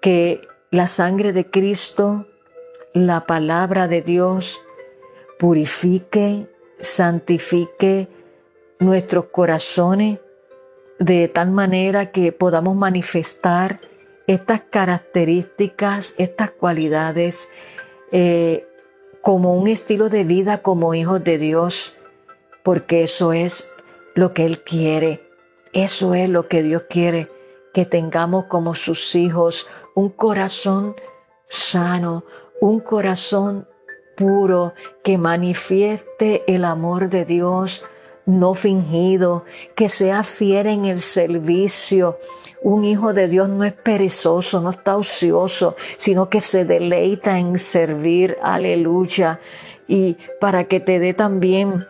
que 0.00 0.40
la 0.70 0.88
sangre 0.88 1.32
de 1.32 1.48
Cristo, 1.48 2.26
la 2.92 3.26
palabra 3.26 3.86
de 3.86 4.02
Dios, 4.02 4.60
purifique, 5.38 6.48
santifique 6.78 8.08
nuestros 8.80 9.26
corazones 9.26 10.18
de 10.98 11.28
tal 11.28 11.50
manera 11.50 12.10
que 12.10 12.32
podamos 12.32 12.76
manifestar 12.76 13.80
estas 14.26 14.60
características, 14.62 16.14
estas 16.18 16.50
cualidades, 16.50 17.48
eh, 18.10 18.66
como 19.20 19.54
un 19.54 19.68
estilo 19.68 20.08
de 20.08 20.24
vida 20.24 20.62
como 20.62 20.94
hijos 20.94 21.22
de 21.22 21.38
Dios, 21.38 21.96
porque 22.62 23.04
eso 23.04 23.32
es 23.32 23.70
lo 24.14 24.34
que 24.34 24.44
Él 24.44 24.62
quiere, 24.62 25.22
eso 25.72 26.14
es 26.14 26.28
lo 26.28 26.48
que 26.48 26.62
Dios 26.62 26.84
quiere, 26.90 27.30
que 27.72 27.86
tengamos 27.86 28.46
como 28.46 28.74
sus 28.74 29.14
hijos 29.14 29.68
un 29.94 30.10
corazón 30.10 30.96
sano, 31.48 32.24
un 32.60 32.80
corazón 32.80 33.68
puro, 34.16 34.74
que 35.02 35.18
manifieste 35.18 36.42
el 36.46 36.64
amor 36.64 37.08
de 37.08 37.24
Dios, 37.24 37.84
no 38.26 38.54
fingido, 38.54 39.44
que 39.74 39.88
sea 39.88 40.22
fiel 40.22 40.66
en 40.66 40.84
el 40.84 41.00
servicio. 41.00 42.18
Un 42.62 42.84
hijo 42.84 43.12
de 43.12 43.28
Dios 43.28 43.48
no 43.48 43.64
es 43.64 43.72
perezoso, 43.72 44.60
no 44.60 44.70
está 44.70 44.96
ocioso, 44.96 45.76
sino 45.98 46.28
que 46.28 46.40
se 46.40 46.64
deleita 46.64 47.38
en 47.38 47.58
servir. 47.58 48.38
Aleluya. 48.42 49.40
Y 49.88 50.16
para 50.40 50.64
que 50.64 50.78
te 50.78 50.98
dé 50.98 51.12
también 51.12 51.86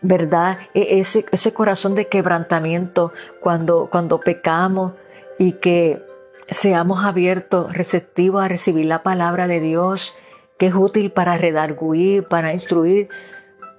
¿verdad? 0.00 0.58
E-, 0.74 1.00
ese, 1.00 1.26
ese 1.32 1.52
corazón 1.52 1.94
de 1.94 2.08
quebrantamiento 2.08 3.12
cuando, 3.40 3.88
cuando 3.90 4.20
pecamos 4.20 4.92
y 5.38 5.52
que 5.52 6.02
seamos 6.48 7.04
abiertos, 7.04 7.72
receptivos 7.74 8.42
a 8.42 8.48
recibir 8.48 8.86
la 8.86 9.02
palabra 9.02 9.46
de 9.46 9.60
Dios, 9.60 10.16
que 10.58 10.66
es 10.66 10.74
útil 10.74 11.10
para 11.10 11.36
redarguir, 11.36 12.24
para 12.24 12.52
instruir, 12.52 13.08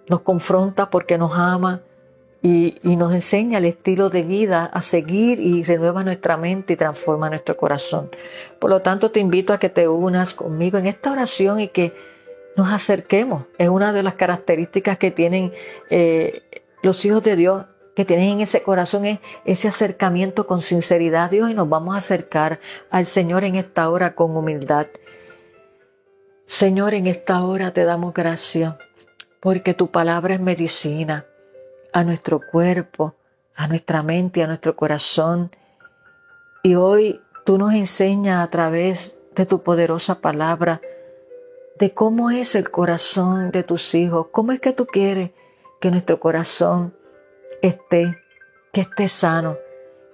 nos 0.07 0.21
confronta 0.21 0.89
porque 0.89 1.17
nos 1.17 1.33
ama 1.37 1.81
y, 2.45 2.97
nos 2.97 3.13
enseña 3.13 3.59
el 3.59 3.65
estilo 3.65 4.09
de 4.09 4.21
vida 4.21 4.65
a 4.65 4.81
seguir 4.81 5.39
y 5.39 5.63
renueva 5.63 6.03
nuestra 6.03 6.35
mente 6.35 6.73
y 6.73 6.75
transforma 6.75 7.29
nuestro 7.29 7.55
corazón. 7.55 8.09
Por 8.59 8.69
lo 8.69 8.81
tanto, 8.81 9.11
te 9.11 9.21
invito 9.21 9.53
a 9.53 9.59
que 9.59 9.69
te 9.69 9.87
unas 9.87 10.33
conmigo 10.33 10.77
en 10.77 10.85
esta 10.85 11.13
oración 11.13 11.61
y 11.61 11.69
que 11.69 11.93
nos 12.57 12.69
acerquemos. 12.69 13.45
Es 13.57 13.69
una 13.69 13.93
de 13.93 14.03
las 14.03 14.15
características 14.15 14.97
que 14.97 15.09
tienen 15.09 15.53
eh, 15.89 16.43
los 16.81 17.05
hijos 17.05 17.23
de 17.23 17.37
Dios, 17.37 17.65
que 17.95 18.03
tienen 18.03 18.31
en 18.31 18.41
ese 18.41 18.61
corazón, 18.61 19.05
es 19.05 19.19
ese 19.45 19.69
acercamiento 19.69 20.45
con 20.45 20.61
sinceridad 20.61 21.25
a 21.25 21.29
Dios 21.29 21.49
y 21.49 21.53
nos 21.53 21.69
vamos 21.69 21.95
a 21.95 21.99
acercar 21.99 22.59
al 22.89 23.05
Señor 23.05 23.45
en 23.45 23.55
esta 23.55 23.89
hora 23.89 24.15
con 24.15 24.35
humildad. 24.35 24.87
Señor, 26.45 26.93
en 26.93 27.07
esta 27.07 27.41
hora 27.45 27.71
te 27.71 27.85
damos 27.85 28.13
gracias 28.13 28.75
porque 29.39 29.73
tu 29.73 29.91
palabra 29.91 30.33
es 30.33 30.41
medicina 30.41 31.25
a 31.93 32.03
nuestro 32.03 32.41
cuerpo, 32.41 33.15
a 33.55 33.67
nuestra 33.67 34.03
mente, 34.03 34.43
a 34.43 34.47
nuestro 34.47 34.75
corazón. 34.75 35.51
Y 36.63 36.75
hoy 36.75 37.21
tú 37.45 37.57
nos 37.57 37.73
enseñas 37.73 38.43
a 38.43 38.49
través 38.49 39.19
de 39.35 39.45
tu 39.45 39.63
poderosa 39.63 40.19
palabra 40.19 40.81
de 41.79 41.93
cómo 41.93 42.29
es 42.29 42.55
el 42.55 42.69
corazón 42.69 43.51
de 43.51 43.63
tus 43.63 43.95
hijos, 43.95 44.27
cómo 44.31 44.51
es 44.51 44.59
que 44.59 44.73
tú 44.73 44.85
quieres 44.85 45.31
que 45.79 45.91
nuestro 45.91 46.19
corazón 46.19 46.95
esté, 47.61 48.17
que 48.71 48.81
esté 48.81 49.07
sano, 49.07 49.57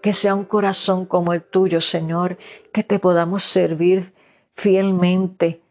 que 0.02 0.13
sea 0.13 0.36
un 0.36 0.46
corazón 0.46 1.06
como 1.06 1.34
el 1.34 1.44
tuyo, 1.44 1.82
Señor, 1.82 2.38
que 2.72 2.84
te 2.84 3.00
podamos 3.00 3.44
servir 3.44 4.13
fielmente, 4.54 5.62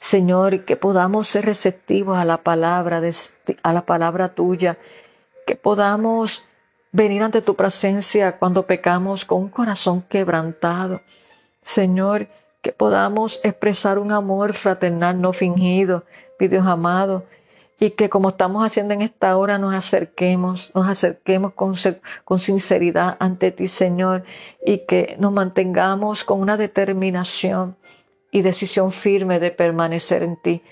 Señor, 0.00 0.64
que 0.64 0.76
podamos 0.76 1.28
ser 1.28 1.46
receptivos 1.46 2.18
a 2.18 2.24
la 2.24 2.42
palabra, 2.42 3.02
a 3.62 3.72
la 3.72 3.86
palabra 3.86 4.34
tuya, 4.34 4.78
que 5.48 5.56
podamos 5.56 6.46
venir 6.92 7.22
ante 7.22 7.40
tu 7.40 7.54
presencia 7.56 8.38
cuando 8.38 8.66
pecamos 8.66 9.24
con 9.24 9.44
un 9.44 9.48
corazón 9.48 10.02
quebrantado. 10.02 11.00
Señor, 11.62 12.28
que 12.60 12.70
podamos 12.72 13.40
expresar 13.42 13.98
un 13.98 14.12
amor 14.12 14.52
fraternal 14.52 15.18
no 15.18 15.32
fingido, 15.32 16.04
mi 16.38 16.48
Dios 16.48 16.66
amado, 16.66 17.24
y 17.80 17.92
que 17.92 18.10
como 18.10 18.28
estamos 18.28 18.62
haciendo 18.62 18.92
en 18.92 19.00
esta 19.00 19.38
hora 19.38 19.56
nos 19.56 19.72
acerquemos, 19.72 20.70
nos 20.74 20.86
acerquemos 20.86 21.54
con, 21.54 21.76
con 22.26 22.38
sinceridad 22.38 23.16
ante 23.18 23.50
ti, 23.50 23.68
Señor, 23.68 24.24
y 24.62 24.84
que 24.84 25.16
nos 25.18 25.32
mantengamos 25.32 26.24
con 26.24 26.42
una 26.42 26.58
determinación 26.58 27.78
y 28.30 28.42
decisión 28.42 28.92
firme 28.92 29.40
de 29.40 29.50
permanecer 29.50 30.22
en 30.22 30.36
ti. 30.36 30.62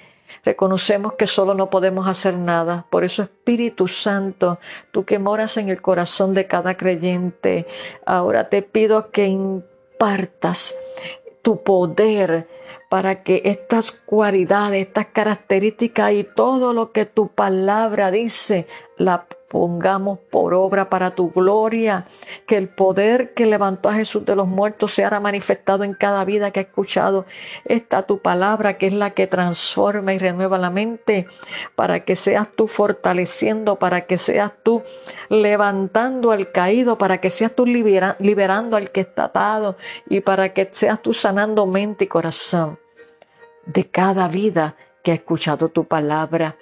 Reconocemos 0.45 1.15
que 1.15 1.27
solo 1.27 1.55
no 1.55 1.71
podemos 1.71 2.09
hacer 2.09 2.37
nada. 2.37 2.87
Por 2.91 3.05
eso, 3.05 3.23
Espíritu 3.23 3.89
Santo, 3.89 4.59
tú 4.91 5.05
que 5.05 5.19
moras 5.19 5.57
en 5.57 5.69
el 5.69 5.83
corazón 5.83 6.35
de 6.35 6.47
cada 6.47 6.77
creyente, 6.77 7.67
ahora 8.05 8.49
te 8.49 8.63
pido 8.63 9.11
que 9.11 9.27
impartas 9.27 10.75
tu 11.43 11.63
poder 11.63 12.49
para 12.89 13.23
que 13.23 13.43
estas 13.45 13.91
cualidades, 13.91 14.87
estas 14.87 15.07
características 15.07 16.13
y 16.13 16.25
todo 16.25 16.73
lo 16.73 16.93
que 16.93 17.07
tu 17.07 17.29
palabra 17.29 18.11
dice, 18.11 18.67
la 18.97 19.27
pongamos 19.49 20.19
por 20.19 20.55
obra 20.55 20.89
para 20.89 21.15
tu 21.15 21.31
gloria, 21.31 22.05
que 22.47 22.57
el 22.57 22.69
poder 22.69 23.35
que 23.35 23.47
levantó 23.47 23.89
a 23.89 23.95
Jesús 23.95 24.25
de 24.25 24.35
los 24.35 24.49
muertos 24.49 24.93
se 24.93 25.05
hará 25.05 25.21
manifestado 25.21 25.85
en 25.85 25.95
cada 25.95 26.25
vida 26.25 26.51
que 26.51 26.61
ha 26.61 26.63
escuchado 26.65 27.27
esta 27.65 28.03
tu 28.03 28.19
palabra, 28.19 28.77
que 28.77 28.89
es 28.89 28.93
la 28.93 29.11
que 29.11 29.27
transforma 29.27 30.15
y 30.15 30.19
renueva 30.19 30.59
la 30.59 30.71
mente, 30.71 31.27
para 31.75 32.01
que 32.01 32.17
seas 32.17 32.49
tú 32.55 32.67
fortaleciendo, 32.67 33.77
para 33.77 34.07
que 34.07 34.19
seas 34.19 34.53
tú 34.63 34.83
levantando 35.29 36.33
al 36.33 36.51
caído, 36.51 36.99
para 36.99 37.19
que 37.19 37.31
seas 37.31 37.55
tú 37.55 37.67
liberando 37.67 38.77
al 38.77 38.91
que 38.91 39.01
está 39.01 39.25
atado 39.25 39.77
y 40.09 40.21
para 40.21 40.53
que 40.53 40.69
seas 40.73 41.01
tú 41.01 41.13
sanando 41.13 41.67
mente 41.67 42.05
y 42.05 42.09
corazón 42.09 42.79
de 43.65 43.85
cada 43.89 44.29
vida 44.29 44.77
que 45.03 45.13
ha 45.13 45.15
escuchado 45.15 45.69
tu 45.69 45.85
palabra 45.85 46.57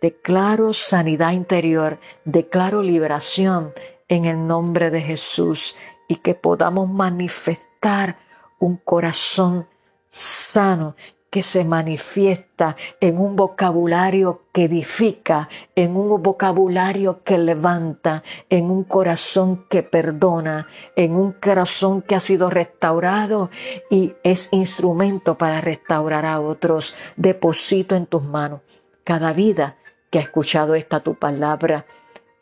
Declaro 0.00 0.72
sanidad 0.72 1.32
interior, 1.32 1.98
declaro 2.24 2.82
liberación 2.82 3.72
en 4.08 4.24
el 4.26 4.46
nombre 4.46 4.90
de 4.90 5.00
Jesús 5.00 5.76
y 6.08 6.16
que 6.16 6.34
podamos 6.34 6.88
manifestar 6.88 8.18
un 8.58 8.76
corazón 8.76 9.66
sano 10.10 10.94
que 11.34 11.42
se 11.42 11.64
manifiesta 11.64 12.76
en 13.00 13.18
un 13.18 13.34
vocabulario 13.34 14.42
que 14.52 14.66
edifica, 14.66 15.48
en 15.74 15.96
un 15.96 16.22
vocabulario 16.22 17.24
que 17.24 17.38
levanta, 17.38 18.22
en 18.48 18.70
un 18.70 18.84
corazón 18.84 19.66
que 19.68 19.82
perdona, 19.82 20.68
en 20.94 21.16
un 21.16 21.32
corazón 21.32 22.02
que 22.02 22.14
ha 22.14 22.20
sido 22.20 22.50
restaurado 22.50 23.50
y 23.90 24.14
es 24.22 24.52
instrumento 24.52 25.36
para 25.36 25.60
restaurar 25.60 26.24
a 26.24 26.38
otros. 26.38 26.94
Deposito 27.16 27.96
en 27.96 28.06
tus 28.06 28.22
manos 28.22 28.60
cada 29.02 29.32
vida 29.32 29.76
que 30.14 30.20
ha 30.20 30.22
escuchado 30.22 30.76
esta 30.76 31.00
tu 31.00 31.16
palabra 31.16 31.86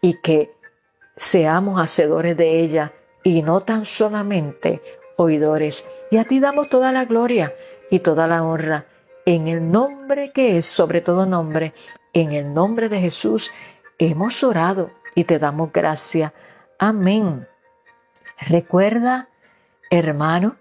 y 0.03 0.21
que 0.21 0.55
seamos 1.17 1.81
hacedores 1.81 2.37
de 2.37 2.61
ella 2.61 2.93
y 3.25 3.41
no 3.41 3.63
tan 3.63 3.87
solamente 3.87 4.83
oidores. 5.17 5.89
Y 6.11 6.19
a 6.19 6.25
ti 6.25 6.39
damos 6.39 6.69
toda 6.69 6.93
la 6.93 7.07
gloria 7.07 7.55
y 7.91 8.01
toda 8.01 8.27
la 8.27 8.43
honra 8.43 8.85
en 9.25 9.49
el 9.49 9.73
nombre 9.73 10.33
que 10.33 10.59
es 10.59 10.67
sobre 10.67 11.01
todo 11.01 11.25
nombre, 11.25 11.73
en 12.13 12.33
el 12.33 12.53
nombre 12.53 12.91
de 12.91 13.01
Jesús 13.01 13.51
hemos 13.99 14.45
orado 14.45 14.91
y 15.15 15.25
te 15.25 15.39
damos 15.39 15.73
gracia. 15.73 16.35
Amén. 16.79 17.49
Recuerda, 18.39 19.31
hermano 19.89 20.57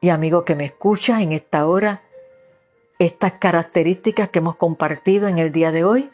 y 0.00 0.08
amigo 0.08 0.46
que 0.46 0.54
me 0.54 0.64
escucha 0.64 1.20
en 1.20 1.32
esta 1.32 1.66
hora, 1.66 2.00
estas 2.98 3.32
características 3.34 4.30
que 4.30 4.38
hemos 4.38 4.56
compartido 4.56 5.28
en 5.28 5.38
el 5.38 5.52
día 5.52 5.70
de 5.70 5.84
hoy 5.84 6.10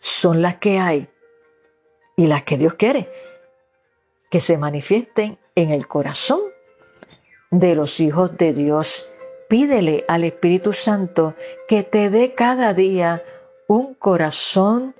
son 0.00 0.42
las 0.42 0.56
que 0.56 0.78
hay 0.78 1.06
y 2.16 2.26
las 2.26 2.42
que 2.42 2.58
Dios 2.58 2.74
quiere 2.74 3.08
que 4.30 4.40
se 4.40 4.56
manifiesten 4.56 5.38
en 5.54 5.70
el 5.70 5.86
corazón 5.88 6.40
de 7.50 7.74
los 7.74 8.00
hijos 8.00 8.36
de 8.38 8.52
Dios. 8.52 9.10
Pídele 9.48 10.04
al 10.06 10.24
Espíritu 10.24 10.72
Santo 10.72 11.34
que 11.68 11.82
te 11.82 12.08
dé 12.08 12.34
cada 12.34 12.72
día 12.72 13.24
un 13.66 13.94
corazón 13.94 14.94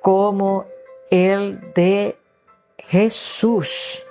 como 0.00 0.66
el 1.10 1.72
de 1.74 2.16
Jesús. 2.78 4.04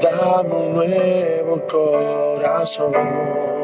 Dame 0.00 0.54
un 0.54 0.74
nuevo 0.74 1.60
corazón. 1.70 3.55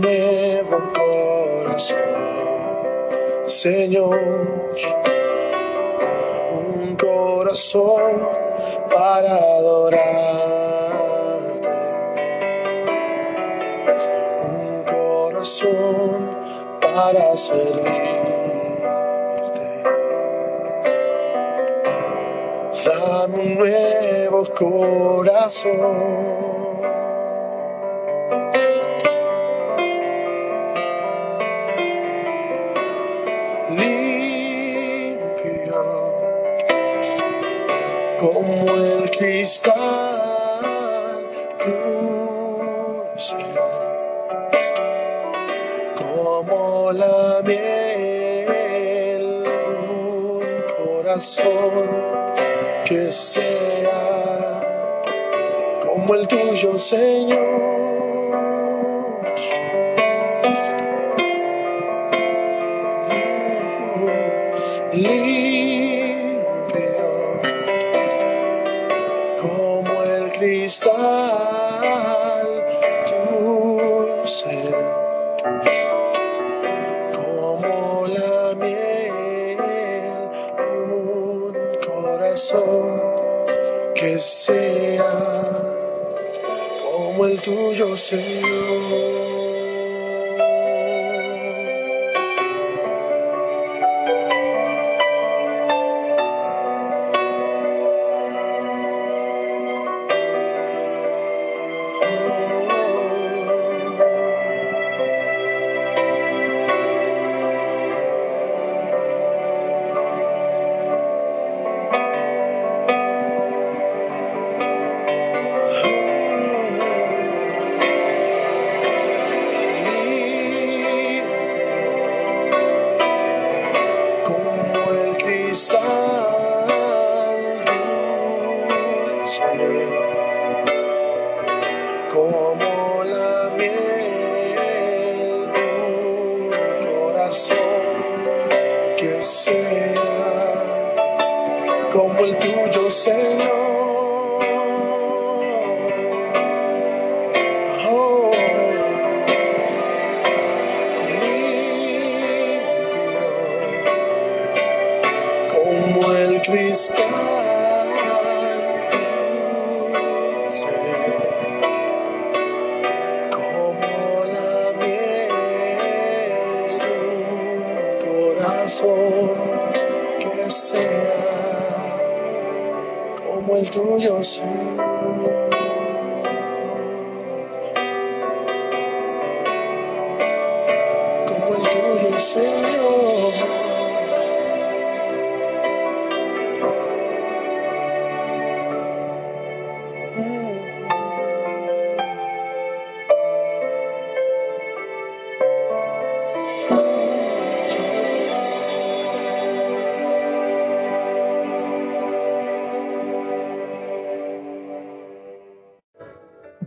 Nuevo 0.00 0.78
corazón, 0.92 1.96
Señor. 3.46 4.20
Un 6.52 6.96
corazón 6.96 8.28
para 8.92 9.34
adorarte. 9.34 10.48
Un 14.42 14.84
corazón 14.84 16.30
para 16.80 17.36
servirte. 17.36 18.06
Dame 22.84 23.38
un 23.38 23.54
nuevo 23.58 24.44
corazón. 24.54 26.45
Como 38.20 38.74
el 38.74 39.10
cristal 39.10 39.74
dulce, 41.64 43.34
como 45.96 46.92
la 46.92 47.40
miel, 47.44 49.44
un 49.90 50.40
corazón 50.76 51.88
que 52.86 53.10
sea 53.10 54.60
como 55.84 56.14
el 56.14 56.28
tuyo, 56.28 56.78
Señor. 56.78 57.75
Tuyo 87.46 87.96
Señor 87.96 88.65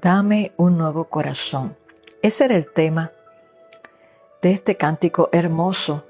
Dame 0.01 0.53
un 0.55 0.77
nuevo 0.77 1.05
corazón. 1.05 1.75
Ese 2.21 2.45
era 2.45 2.55
el 2.55 2.71
tema 2.71 3.11
de 4.41 4.51
este 4.53 4.77
cántico 4.77 5.29
hermoso. 5.33 6.05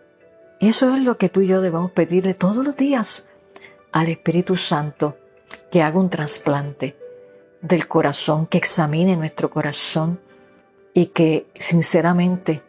Eso 0.60 0.94
es 0.94 1.02
lo 1.02 1.18
que 1.18 1.30
tú 1.30 1.42
y 1.42 1.48
yo 1.48 1.62
debemos 1.62 1.92
pedirle 1.92 2.36
todos 2.36 2.64
los 2.64 2.76
días 2.76 3.28
al 3.92 4.10
Espíritu 4.10 4.58
Santo, 4.58 5.18
que 5.72 5.82
haga 5.82 5.98
un 5.98 6.10
trasplante 6.10 6.98
del 7.62 7.88
corazón, 7.88 8.46
que 8.46 8.60
examine 8.60 9.16
nuestro 9.16 9.50
corazón 9.50 10.20
y 10.94 11.08
que 11.08 11.48
sinceramente 11.56 12.62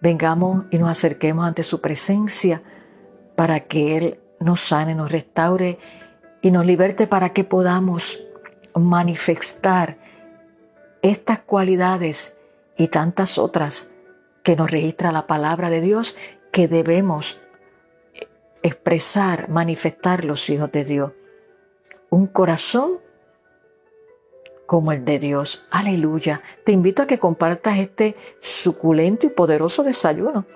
vengamos 0.00 0.64
y 0.70 0.78
nos 0.78 0.90
acerquemos 0.90 1.46
ante 1.46 1.62
su 1.62 1.80
presencia 1.80 2.62
para 3.36 3.60
que 3.60 3.96
Él 3.96 4.20
nos 4.40 4.60
sane, 4.60 4.96
nos 4.96 5.12
restaure 5.12 5.78
y 6.42 6.50
nos 6.50 6.66
liberte 6.66 7.06
para 7.06 7.28
que 7.28 7.44
podamos 7.44 8.24
manifestar 8.74 9.97
estas 11.02 11.40
cualidades 11.40 12.36
y 12.76 12.88
tantas 12.88 13.38
otras 13.38 13.90
que 14.42 14.56
nos 14.56 14.70
registra 14.70 15.12
la 15.12 15.26
palabra 15.26 15.70
de 15.70 15.80
Dios 15.80 16.16
que 16.52 16.68
debemos 16.68 17.40
expresar, 18.62 19.48
manifestar 19.48 20.24
los 20.24 20.48
hijos 20.50 20.72
de 20.72 20.84
Dios. 20.84 21.12
Un 22.10 22.26
corazón 22.26 23.00
como 24.66 24.92
el 24.92 25.04
de 25.04 25.18
Dios. 25.18 25.66
Aleluya. 25.70 26.40
Te 26.64 26.72
invito 26.72 27.02
a 27.02 27.06
que 27.06 27.18
compartas 27.18 27.78
este 27.78 28.16
suculento 28.40 29.26
y 29.26 29.30
poderoso 29.30 29.82
desayuno 29.82 30.46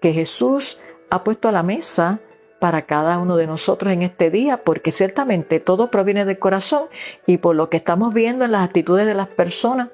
que 0.00 0.12
Jesús 0.12 0.78
ha 1.08 1.24
puesto 1.24 1.48
a 1.48 1.52
la 1.52 1.62
mesa 1.62 2.20
para 2.64 2.80
cada 2.80 3.18
uno 3.18 3.36
de 3.36 3.46
nosotros 3.46 3.92
en 3.92 4.00
este 4.00 4.30
día, 4.30 4.64
porque 4.64 4.90
ciertamente 4.90 5.60
todo 5.60 5.90
proviene 5.90 6.24
del 6.24 6.38
corazón 6.38 6.84
y 7.26 7.36
por 7.36 7.54
lo 7.54 7.68
que 7.68 7.76
estamos 7.76 8.14
viendo 8.14 8.46
en 8.46 8.52
las 8.52 8.64
actitudes 8.64 9.06
de 9.06 9.12
las 9.12 9.28
personas, 9.28 9.90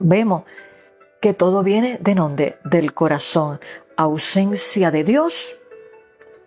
vemos 0.00 0.42
que 1.20 1.32
todo 1.32 1.62
viene 1.62 1.98
de 2.00 2.16
dónde? 2.16 2.56
Del 2.64 2.92
corazón. 2.92 3.60
Ausencia 3.96 4.90
de 4.90 5.04
Dios 5.04 5.60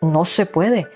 no 0.01 0.25
se 0.25 0.45
puede 0.45 0.89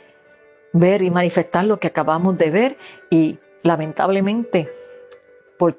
ver 0.73 1.03
y 1.03 1.09
manifestar 1.09 1.63
lo 1.63 1.79
que 1.79 1.87
acabamos 1.87 2.37
de 2.37 2.49
ver 2.49 2.77
y 3.09 3.39
lamentablemente 3.61 4.69
por, 5.57 5.77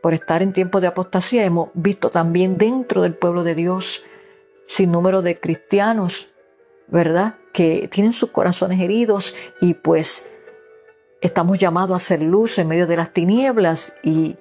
por, 0.00 0.14
estar 0.14 0.40
en 0.40 0.54
tiempo 0.54 0.80
de 0.80 0.86
apostasía 0.86 1.44
hemos 1.44 1.68
visto 1.74 2.08
también 2.08 2.56
dentro 2.56 3.02
del 3.02 3.12
pueblo 3.12 3.44
de 3.44 3.54
Dios 3.54 4.02
sin 4.66 4.90
número 4.90 5.20
de 5.20 5.38
cristianos, 5.38 6.31
¿verdad? 6.92 7.36
Que 7.54 7.88
tienen 7.90 8.12
sus 8.12 8.30
corazones 8.30 8.78
heridos 8.78 9.34
y 9.62 9.72
pues 9.72 10.30
estamos 11.22 11.58
llamados 11.58 11.92
a 11.92 11.96
hacer 11.96 12.20
luz 12.20 12.58
en 12.58 12.68
medio 12.68 12.86
de 12.86 12.98
las 12.98 13.14
tinieblas 13.14 13.94
y 14.02 14.36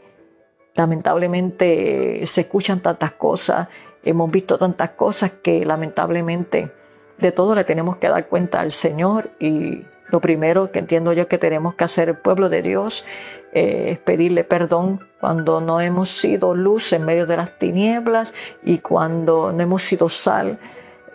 lamentablemente 0.76 2.22
se 2.26 2.42
escuchan 2.42 2.82
tantas 2.82 3.14
cosas, 3.14 3.70
hemos 4.04 4.30
visto 4.30 4.58
tantas 4.58 4.92
cosas 4.92 5.32
que 5.42 5.66
lamentablemente 5.66 6.72
de 7.20 7.32
todo 7.32 7.56
le 7.56 7.64
tenemos 7.64 7.98
que 7.98 8.10
dar 8.10 8.28
cuenta 8.28 8.60
al 8.60 8.72
Señor 8.72 9.32
y 9.40 9.86
lo 10.10 10.20
primero 10.20 10.72
que 10.72 10.80
entiendo 10.80 11.14
yo 11.14 11.30
que 11.30 11.38
tenemos 11.38 11.76
que 11.76 11.86
hacer 11.86 12.10
el 12.10 12.18
pueblo 12.18 12.50
de 12.50 12.64
Dios 12.64 13.06
eh, 13.54 13.92
es 13.92 14.00
pedirle 14.00 14.44
perdón 14.44 15.00
cuando 15.22 15.62
no 15.62 15.80
hemos 15.80 16.10
sido 16.10 16.54
luz 16.54 16.92
en 16.92 17.06
medio 17.06 17.26
de 17.28 17.38
las 17.38 17.58
tinieblas 17.58 18.34
y 18.62 18.80
cuando 18.80 19.54
no 19.54 19.64
hemos 19.64 19.84
sido 19.84 20.10
sal 20.10 20.60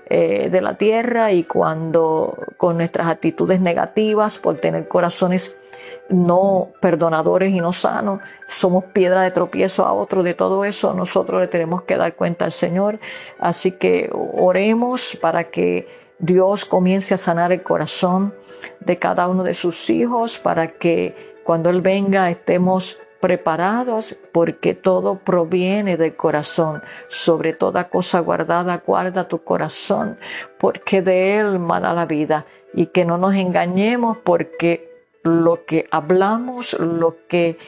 eh, 0.08 0.50
de 0.50 0.60
la 0.60 0.74
tierra 0.74 1.32
y 1.32 1.44
cuando 1.44 2.38
con 2.56 2.76
nuestras 2.76 3.08
actitudes 3.08 3.60
negativas 3.60 4.38
por 4.38 4.56
tener 4.56 4.86
corazones 4.86 5.58
no 6.08 6.68
perdonadores 6.80 7.50
y 7.52 7.60
no 7.60 7.72
sanos, 7.72 8.20
somos 8.46 8.84
piedra 8.84 9.22
de 9.22 9.32
tropiezo 9.32 9.84
a 9.84 9.92
otro, 9.92 10.22
de 10.22 10.34
todo 10.34 10.64
eso 10.64 10.94
nosotros 10.94 11.40
le 11.40 11.48
tenemos 11.48 11.82
que 11.82 11.96
dar 11.96 12.14
cuenta 12.14 12.44
al 12.44 12.52
Señor. 12.52 13.00
Así 13.40 13.72
que 13.72 14.08
oremos 14.12 15.18
para 15.20 15.44
que 15.44 15.88
Dios 16.18 16.64
comience 16.64 17.14
a 17.14 17.18
sanar 17.18 17.50
el 17.52 17.62
corazón 17.62 18.32
de 18.80 18.98
cada 18.98 19.28
uno 19.28 19.42
de 19.42 19.54
sus 19.54 19.90
hijos, 19.90 20.38
para 20.38 20.68
que 20.68 21.36
cuando 21.44 21.68
Él 21.70 21.80
venga 21.80 22.30
estemos 22.30 23.02
preparados 23.20 24.18
porque 24.32 24.74
todo 24.74 25.18
proviene 25.18 25.96
del 25.96 26.16
corazón. 26.16 26.82
Sobre 27.08 27.52
toda 27.52 27.88
cosa 27.88 28.20
guardada, 28.20 28.82
guarda 28.86 29.28
tu 29.28 29.42
corazón, 29.42 30.18
porque 30.58 31.02
de 31.02 31.38
Él 31.38 31.58
mana 31.58 31.92
la 31.94 32.06
vida. 32.06 32.46
Y 32.74 32.86
que 32.86 33.04
no 33.04 33.18
nos 33.18 33.34
engañemos 33.34 34.18
porque 34.18 34.90
lo 35.22 35.64
que 35.64 35.86
hablamos, 35.90 36.78
lo 36.78 37.16
que 37.28 37.58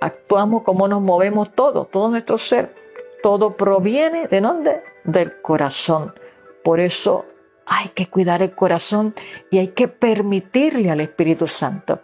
actuamos, 0.00 0.62
cómo 0.62 0.86
nos 0.86 1.00
movemos, 1.00 1.54
todo, 1.54 1.86
todo 1.86 2.08
nuestro 2.08 2.36
ser, 2.38 2.74
todo 3.22 3.56
proviene 3.56 4.28
de 4.28 4.40
dónde? 4.40 4.82
Del 5.04 5.40
corazón. 5.40 6.14
Por 6.62 6.80
eso 6.80 7.24
hay 7.66 7.88
que 7.88 8.08
cuidar 8.08 8.42
el 8.42 8.54
corazón 8.54 9.14
y 9.50 9.58
hay 9.58 9.68
que 9.68 9.88
permitirle 9.88 10.90
al 10.90 11.00
Espíritu 11.00 11.46
Santo 11.46 12.00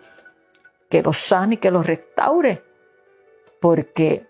que 0.88 1.02
lo 1.02 1.12
sane 1.12 1.54
y 1.54 1.58
que 1.58 1.70
lo 1.70 1.82
restaure, 1.82 2.62
porque 3.60 4.26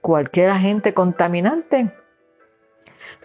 cualquier 0.00 0.50
agente 0.50 0.94
contaminante 0.94 1.92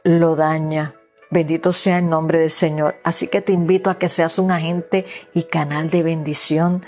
lo 0.03 0.35
daña. 0.35 0.93
Bendito 1.29 1.73
sea 1.73 1.99
el 1.99 2.09
nombre 2.09 2.39
del 2.39 2.51
Señor. 2.51 2.95
Así 3.03 3.27
que 3.27 3.41
te 3.41 3.51
invito 3.51 3.89
a 3.89 3.97
que 3.97 4.07
seas 4.07 4.39
un 4.39 4.51
agente 4.51 5.05
y 5.33 5.43
canal 5.43 5.89
de 5.89 6.03
bendición 6.03 6.85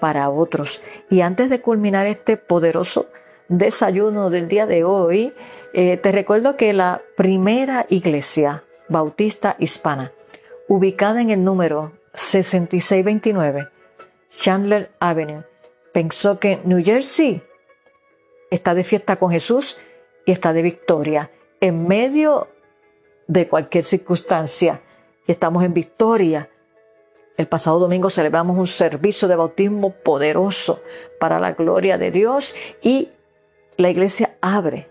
para 0.00 0.28
otros. 0.28 0.82
Y 1.08 1.22
antes 1.22 1.48
de 1.48 1.60
culminar 1.60 2.06
este 2.06 2.36
poderoso 2.36 3.08
desayuno 3.48 4.28
del 4.30 4.48
día 4.48 4.66
de 4.66 4.84
hoy, 4.84 5.32
eh, 5.72 5.96
te 5.96 6.12
recuerdo 6.12 6.56
que 6.56 6.72
la 6.72 7.00
primera 7.16 7.86
iglesia 7.88 8.64
bautista 8.88 9.56
hispana, 9.58 10.12
ubicada 10.68 11.22
en 11.22 11.30
el 11.30 11.44
número 11.44 11.92
6629 12.14 13.68
Chandler 14.30 14.90
Avenue, 15.00 15.44
pensó 15.92 16.38
que 16.38 16.60
New 16.64 16.82
Jersey 16.84 17.42
está 18.50 18.74
de 18.74 18.84
fiesta 18.84 19.16
con 19.16 19.30
Jesús 19.30 19.78
y 20.26 20.32
está 20.32 20.52
de 20.52 20.62
victoria 20.62 21.30
en 21.60 21.86
medio 21.86 22.48
de 23.26 23.48
cualquier 23.48 23.84
circunstancia. 23.84 24.82
Y 25.26 25.32
estamos 25.32 25.64
en 25.64 25.72
victoria. 25.72 26.50
El 27.36 27.46
pasado 27.46 27.78
domingo 27.78 28.10
celebramos 28.10 28.58
un 28.58 28.66
servicio 28.66 29.28
de 29.28 29.36
bautismo 29.36 29.92
poderoso 29.92 30.82
para 31.18 31.38
la 31.38 31.52
gloria 31.52 31.96
de 31.96 32.10
Dios 32.10 32.54
y 32.82 33.10
la 33.76 33.88
iglesia 33.88 34.36
abre 34.40 34.89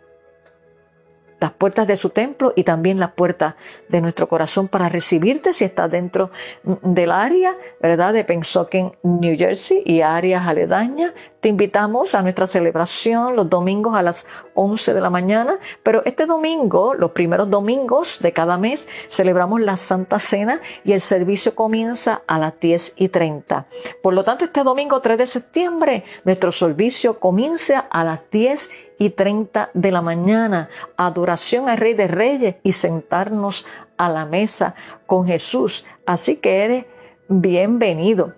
las 1.40 1.52
puertas 1.52 1.88
de 1.88 1.96
su 1.96 2.10
templo 2.10 2.54
y 2.56 2.64
también 2.64 3.00
las 3.00 3.12
puertas 3.12 3.56
de 3.88 4.02
nuestro 4.02 4.28
corazón 4.28 4.68
para 4.68 4.90
recibirte 4.90 5.54
si 5.54 5.66
estás 5.66 5.90
dentro 5.90 6.32
del 6.64 7.12
área, 7.12 7.56
¿verdad? 7.82 8.14
De 8.14 8.24
Pensoken, 8.24 8.94
New 9.04 9.38
Jersey 9.38 9.82
y 9.86 10.02
áreas 10.02 10.48
aledañas. 10.48 11.14
Te 11.40 11.48
invitamos 11.48 12.16
a 12.16 12.22
nuestra 12.22 12.46
celebración 12.46 13.36
los 13.36 13.50
domingos 13.50 13.96
a 13.96 14.02
las 14.02 14.26
11 14.56 14.94
de 14.94 15.02
la 15.02 15.10
mañana, 15.10 15.58
pero 15.84 16.04
este 16.06 16.26
domingo, 16.26 16.94
los 16.94 17.12
primeros 17.12 17.50
domingos 17.50 18.20
de 18.20 18.34
cada 18.34 18.58
mes, 18.58 18.88
celebramos 19.10 19.62
la 19.62 19.78
Santa 19.78 20.20
Cena 20.20 20.60
y 20.84 20.92
el 20.92 21.00
servicio 21.00 21.56
comienza 21.56 22.22
a 22.28 22.38
las 22.38 22.60
10 22.60 22.94
y 22.98 23.08
30. 23.08 23.68
Por 24.04 24.14
lo 24.14 24.26
tanto, 24.26 24.44
este 24.44 24.64
domingo 24.64 25.00
3 25.00 25.18
de 25.18 25.28
septiembre, 25.28 26.04
nuestro 26.26 26.52
servicio 26.52 27.20
comienza 27.20 27.80
a 27.80 28.04
las 28.04 28.30
10 28.30 28.70
y 28.70 28.89
30 29.08 29.70
de 29.74 29.92
la 29.92 30.02
mañana, 30.02 30.68
adoración 30.98 31.70
al 31.70 31.78
Rey 31.78 31.94
de 31.94 32.08
Reyes 32.08 32.56
y 32.64 32.74
sentarnos 32.74 33.66
a 33.96 34.10
la 34.10 34.26
mesa 34.26 34.76
con 35.06 35.26
Jesús. 35.26 35.86
Así 36.06 36.36
que 36.36 36.64
eres 36.66 36.86
bienvenido. 37.30 38.34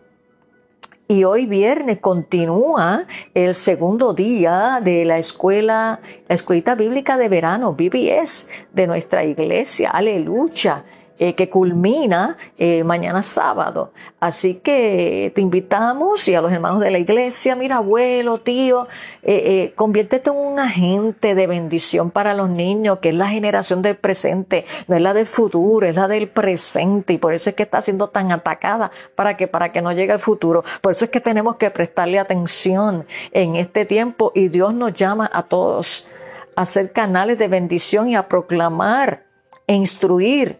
Y 1.07 1.25
hoy 1.25 1.45
viernes 1.45 1.99
continúa 1.99 3.05
el 3.33 3.53
segundo 3.53 4.13
día 4.13 4.79
de 4.81 5.03
la 5.03 5.17
escuela, 5.17 5.99
la 6.29 6.35
escuelita 6.35 6.75
bíblica 6.75 7.17
de 7.17 7.27
verano, 7.27 7.73
BBS, 7.73 8.47
de 8.71 8.87
nuestra 8.87 9.25
iglesia. 9.25 9.89
Aleluya. 9.89 10.85
Eh, 11.23 11.35
que 11.35 11.49
culmina 11.49 12.35
eh, 12.57 12.83
mañana 12.83 13.21
sábado. 13.21 13.93
Así 14.19 14.55
que 14.55 15.31
te 15.35 15.41
invitamos 15.41 16.27
y 16.27 16.33
a 16.33 16.41
los 16.41 16.51
hermanos 16.51 16.79
de 16.79 16.89
la 16.89 16.97
iglesia, 16.97 17.55
mira 17.55 17.75
abuelo, 17.75 18.39
tío, 18.39 18.87
eh, 19.21 19.71
conviértete 19.75 20.31
en 20.31 20.35
un 20.35 20.57
agente 20.57 21.35
de 21.35 21.45
bendición 21.45 22.09
para 22.09 22.33
los 22.33 22.49
niños, 22.49 22.97
que 23.03 23.09
es 23.09 23.15
la 23.15 23.27
generación 23.27 23.83
del 23.83 23.97
presente, 23.97 24.65
no 24.87 24.95
es 24.95 25.01
la 25.03 25.13
del 25.13 25.27
futuro, 25.27 25.85
es 25.85 25.95
la 25.95 26.07
del 26.07 26.27
presente 26.27 27.13
y 27.13 27.17
por 27.19 27.35
eso 27.35 27.51
es 27.51 27.55
que 27.55 27.61
está 27.61 27.83
siendo 27.83 28.07
tan 28.07 28.31
atacada 28.31 28.89
para 29.13 29.37
que, 29.37 29.47
para 29.47 29.71
que 29.71 29.83
no 29.83 29.91
llegue 29.91 30.13
el 30.13 30.19
futuro. 30.19 30.63
Por 30.81 30.93
eso 30.93 31.05
es 31.05 31.11
que 31.11 31.21
tenemos 31.21 31.57
que 31.57 31.69
prestarle 31.69 32.17
atención 32.17 33.05
en 33.31 33.57
este 33.57 33.85
tiempo 33.85 34.31
y 34.33 34.47
Dios 34.47 34.73
nos 34.73 34.95
llama 34.95 35.29
a 35.31 35.43
todos 35.43 36.07
a 36.55 36.65
ser 36.65 36.91
canales 36.91 37.37
de 37.37 37.47
bendición 37.47 38.09
y 38.09 38.15
a 38.15 38.27
proclamar 38.27 39.21
e 39.67 39.75
instruir 39.75 40.59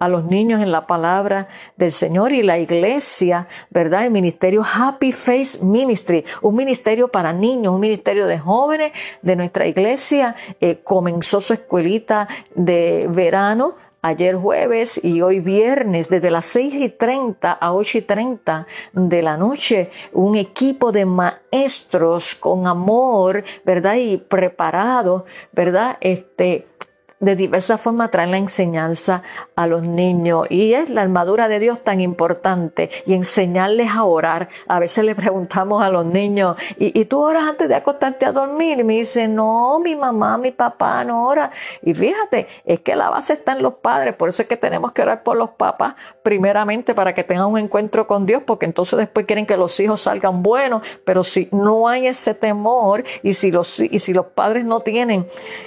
a 0.00 0.08
los 0.08 0.24
niños 0.24 0.60
en 0.62 0.72
la 0.72 0.86
palabra 0.86 1.46
del 1.76 1.92
Señor 1.92 2.32
y 2.32 2.42
la 2.42 2.58
iglesia, 2.58 3.46
¿verdad? 3.68 4.06
El 4.06 4.10
ministerio 4.10 4.64
Happy 4.64 5.12
Face 5.12 5.62
Ministry, 5.62 6.24
un 6.40 6.56
ministerio 6.56 7.08
para 7.08 7.32
niños, 7.32 7.74
un 7.74 7.80
ministerio 7.80 8.26
de 8.26 8.38
jóvenes 8.38 8.92
de 9.20 9.36
nuestra 9.36 9.66
iglesia, 9.66 10.34
eh, 10.60 10.80
comenzó 10.82 11.42
su 11.42 11.52
escuelita 11.52 12.26
de 12.54 13.08
verano 13.10 13.74
ayer 14.02 14.36
jueves 14.36 14.98
y 15.04 15.20
hoy 15.20 15.40
viernes, 15.40 16.08
desde 16.08 16.30
las 16.30 16.46
6 16.46 16.74
y 16.76 16.88
30 16.88 17.52
a 17.52 17.74
8 17.74 17.98
y 17.98 18.02
30 18.02 18.66
de 18.94 19.22
la 19.22 19.36
noche, 19.36 19.90
un 20.12 20.36
equipo 20.36 20.92
de 20.92 21.04
maestros 21.04 22.34
con 22.34 22.66
amor, 22.66 23.44
¿verdad? 23.64 23.96
Y 23.96 24.16
preparado, 24.16 25.26
¿verdad? 25.52 25.98
Este, 26.00 26.66
de 27.20 27.36
diversas 27.36 27.80
formas 27.80 28.10
traen 28.10 28.30
la 28.30 28.38
enseñanza 28.38 29.22
a 29.54 29.66
los 29.66 29.82
niños 29.82 30.46
y 30.48 30.72
es 30.72 30.88
la 30.88 31.02
armadura 31.02 31.48
de 31.48 31.58
Dios 31.58 31.84
tan 31.84 32.00
importante 32.00 32.90
y 33.04 33.12
enseñarles 33.12 33.90
a 33.90 34.04
orar. 34.04 34.48
A 34.66 34.80
veces 34.80 35.04
le 35.04 35.14
preguntamos 35.14 35.82
a 35.82 35.90
los 35.90 36.06
niños, 36.06 36.56
¿y, 36.78 37.04
tú 37.04 37.20
oras 37.20 37.44
antes 37.44 37.68
de 37.68 37.74
acostarte 37.74 38.24
a 38.24 38.32
dormir? 38.32 38.80
Y 38.80 38.84
me 38.84 38.94
dicen, 38.94 39.34
no, 39.34 39.78
mi 39.80 39.94
mamá, 39.94 40.38
mi 40.38 40.50
papá 40.50 41.04
no 41.04 41.26
ora. 41.26 41.50
Y 41.82 41.92
fíjate, 41.92 42.46
es 42.64 42.80
que 42.80 42.96
la 42.96 43.10
base 43.10 43.34
está 43.34 43.52
en 43.52 43.62
los 43.62 43.74
padres, 43.74 44.14
por 44.14 44.30
eso 44.30 44.42
es 44.42 44.48
que 44.48 44.56
tenemos 44.56 44.92
que 44.92 45.02
orar 45.02 45.22
por 45.22 45.36
los 45.36 45.50
papás 45.50 45.94
primeramente 46.22 46.94
para 46.94 47.14
que 47.14 47.22
tengan 47.22 47.46
un 47.46 47.58
encuentro 47.58 48.06
con 48.06 48.24
Dios, 48.24 48.42
porque 48.46 48.64
entonces 48.64 48.98
después 48.98 49.26
quieren 49.26 49.44
que 49.44 49.58
los 49.58 49.78
hijos 49.78 50.00
salgan 50.00 50.42
buenos, 50.42 50.82
pero 51.04 51.22
si 51.22 51.48
no 51.52 51.86
hay 51.86 52.06
ese 52.06 52.34
temor 52.34 53.04
y 53.22 53.34
si 53.34 53.50
los, 53.50 53.78
y 53.78 53.98
si 53.98 54.14
los 54.14 54.26
padres 54.26 54.64
no 54.64 54.80
tienen 54.80 55.26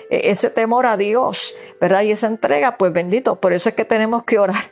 eh, 0.09 0.21
ese 0.25 0.49
temor 0.49 0.87
a 0.87 0.97
Dios, 0.97 1.42
¿verdad? 1.79 2.01
Y 2.03 2.11
esa 2.11 2.27
entrega, 2.27 2.77
pues 2.77 2.93
bendito. 2.93 3.37
Por 3.37 3.53
eso 3.53 3.69
es 3.69 3.75
que 3.75 3.85
tenemos 3.85 4.23
que 4.23 4.39
orar 4.39 4.63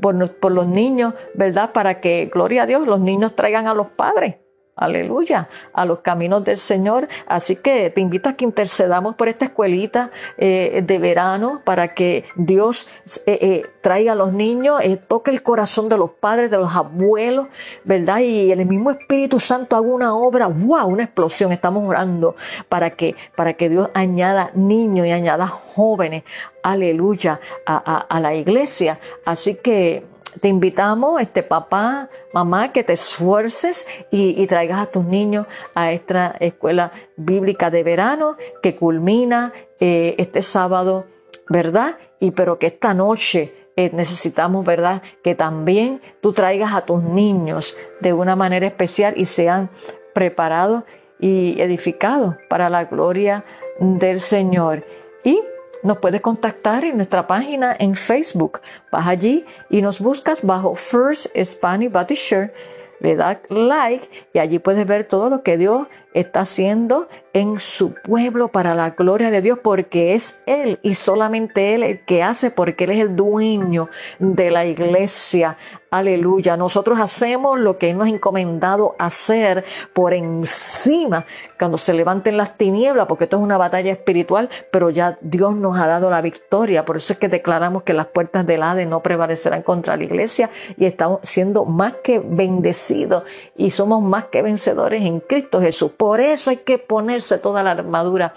por, 0.00 0.36
por 0.36 0.52
los 0.52 0.66
niños, 0.66 1.14
¿verdad? 1.34 1.72
Para 1.72 2.00
que, 2.00 2.30
gloria 2.32 2.64
a 2.64 2.66
Dios, 2.66 2.86
los 2.86 3.00
niños 3.00 3.36
traigan 3.36 3.66
a 3.66 3.74
los 3.74 3.88
padres 3.88 4.36
aleluya, 4.78 5.48
a 5.72 5.84
los 5.84 6.00
caminos 6.00 6.44
del 6.44 6.58
Señor. 6.58 7.08
Así 7.26 7.56
que 7.56 7.90
te 7.90 8.00
invito 8.00 8.28
a 8.28 8.34
que 8.34 8.44
intercedamos 8.44 9.16
por 9.16 9.28
esta 9.28 9.46
escuelita 9.46 10.10
eh, 10.36 10.82
de 10.86 10.98
verano 10.98 11.60
para 11.64 11.94
que 11.94 12.24
Dios 12.36 12.88
eh, 13.26 13.38
eh, 13.40 13.66
traiga 13.80 14.12
a 14.12 14.14
los 14.14 14.32
niños, 14.32 14.80
toque 15.08 15.30
el 15.30 15.42
corazón 15.42 15.88
de 15.88 15.98
los 15.98 16.12
padres, 16.12 16.50
de 16.50 16.58
los 16.58 16.74
abuelos, 16.74 17.48
¿verdad? 17.84 18.20
Y 18.20 18.52
el 18.52 18.64
mismo 18.66 18.90
Espíritu 18.90 19.40
Santo 19.40 19.76
haga 19.76 19.88
una 19.88 20.14
obra, 20.14 20.46
wow, 20.46 20.86
una 20.86 21.04
explosión. 21.04 21.52
Estamos 21.52 21.84
orando 21.84 22.36
para 22.68 22.90
que, 22.90 23.16
para 23.36 23.54
que 23.54 23.68
Dios 23.68 23.90
añada 23.94 24.50
niños 24.54 25.06
y 25.06 25.10
añada 25.10 25.48
jóvenes, 25.48 26.22
aleluya, 26.62 27.40
a 27.66 28.20
la 28.20 28.34
iglesia. 28.34 28.98
Así 29.24 29.56
que 29.56 30.04
te 30.40 30.48
invitamos, 30.48 31.20
este 31.20 31.42
papá, 31.42 32.08
mamá, 32.32 32.72
que 32.72 32.84
te 32.84 32.92
esfuerces 32.92 33.86
y, 34.10 34.46
traigas 34.46 34.80
a 34.80 34.90
tus 34.90 35.04
niños 35.04 35.46
a 35.74 35.92
esta 35.92 36.34
escuela 36.40 36.92
bíblica 37.16 37.70
de 37.70 37.82
verano 37.82 38.36
que 38.62 38.76
culmina 38.76 39.52
eh, 39.80 40.14
este 40.18 40.42
sábado, 40.42 41.06
¿verdad? 41.48 41.96
Y 42.20 42.30
pero 42.32 42.58
que 42.58 42.66
esta 42.68 42.94
noche 42.94 43.54
eh, 43.76 43.90
necesitamos, 43.92 44.64
¿verdad? 44.64 45.02
Que 45.22 45.34
también 45.34 46.00
tú 46.20 46.32
traigas 46.32 46.74
a 46.74 46.82
tus 46.82 47.02
niños 47.02 47.76
de 48.00 48.12
una 48.12 48.36
manera 48.36 48.66
especial 48.66 49.14
y 49.16 49.26
sean 49.26 49.70
preparados 50.14 50.84
y 51.20 51.60
edificados 51.60 52.36
para 52.48 52.68
la 52.68 52.84
gloria 52.84 53.44
del 53.78 54.20
Señor. 54.20 54.84
Y 55.24 55.40
nos 55.82 55.98
puedes 55.98 56.20
contactar 56.20 56.84
en 56.84 56.96
nuestra 56.96 57.26
página 57.26 57.76
en 57.78 57.94
Facebook. 57.94 58.60
Vas 58.90 59.06
allí 59.06 59.44
y 59.70 59.82
nos 59.82 60.00
buscas 60.00 60.42
bajo 60.42 60.74
First 60.74 61.26
Spanish 61.42 61.90
Baptist 61.90 62.28
Church. 62.28 62.52
Le 63.00 63.14
das 63.14 63.38
like 63.48 64.08
y 64.32 64.38
allí 64.40 64.58
puedes 64.58 64.86
ver 64.86 65.04
todo 65.04 65.30
lo 65.30 65.42
que 65.42 65.56
Dios 65.56 65.86
está 66.14 66.40
haciendo 66.40 67.08
en 67.32 67.60
su 67.60 67.94
pueblo 67.94 68.48
para 68.48 68.74
la 68.74 68.90
gloria 68.90 69.30
de 69.30 69.42
Dios, 69.42 69.58
porque 69.62 70.14
es 70.14 70.42
Él 70.46 70.78
y 70.82 70.94
solamente 70.94 71.74
Él 71.74 71.82
el 71.82 72.04
que 72.04 72.22
hace, 72.22 72.50
porque 72.50 72.84
Él 72.84 72.90
es 72.90 73.00
el 73.00 73.16
dueño 73.16 73.88
de 74.18 74.50
la 74.50 74.66
iglesia. 74.66 75.56
Aleluya. 75.90 76.56
Nosotros 76.56 77.00
hacemos 77.00 77.58
lo 77.58 77.78
que 77.78 77.90
Él 77.90 77.96
nos 77.96 78.08
ha 78.08 78.10
encomendado 78.10 78.94
hacer 78.98 79.64
por 79.94 80.12
encima 80.12 81.24
cuando 81.58 81.78
se 81.78 81.94
levanten 81.94 82.36
las 82.36 82.58
tinieblas, 82.58 83.06
porque 83.06 83.24
esto 83.24 83.38
es 83.38 83.42
una 83.42 83.56
batalla 83.56 83.92
espiritual, 83.92 84.50
pero 84.70 84.90
ya 84.90 85.16
Dios 85.22 85.56
nos 85.56 85.78
ha 85.78 85.86
dado 85.86 86.10
la 86.10 86.20
victoria. 86.20 86.84
Por 86.84 86.96
eso 86.96 87.14
es 87.14 87.18
que 87.18 87.28
declaramos 87.28 87.84
que 87.84 87.94
las 87.94 88.06
puertas 88.06 88.46
del 88.46 88.62
Hades 88.62 88.86
no 88.86 89.02
prevalecerán 89.02 89.62
contra 89.62 89.96
la 89.96 90.04
iglesia 90.04 90.50
y 90.76 90.84
estamos 90.84 91.20
siendo 91.22 91.64
más 91.64 91.94
que 92.02 92.18
bendecidos 92.18 93.24
y 93.56 93.70
somos 93.70 94.02
más 94.02 94.26
que 94.26 94.42
vencedores 94.42 95.02
en 95.02 95.20
Cristo 95.20 95.60
Jesús. 95.60 95.92
Eso 96.16 96.50
hay 96.50 96.58
que 96.58 96.78
ponerse 96.78 97.38
toda 97.38 97.62
la 97.62 97.72
armadura 97.72 98.34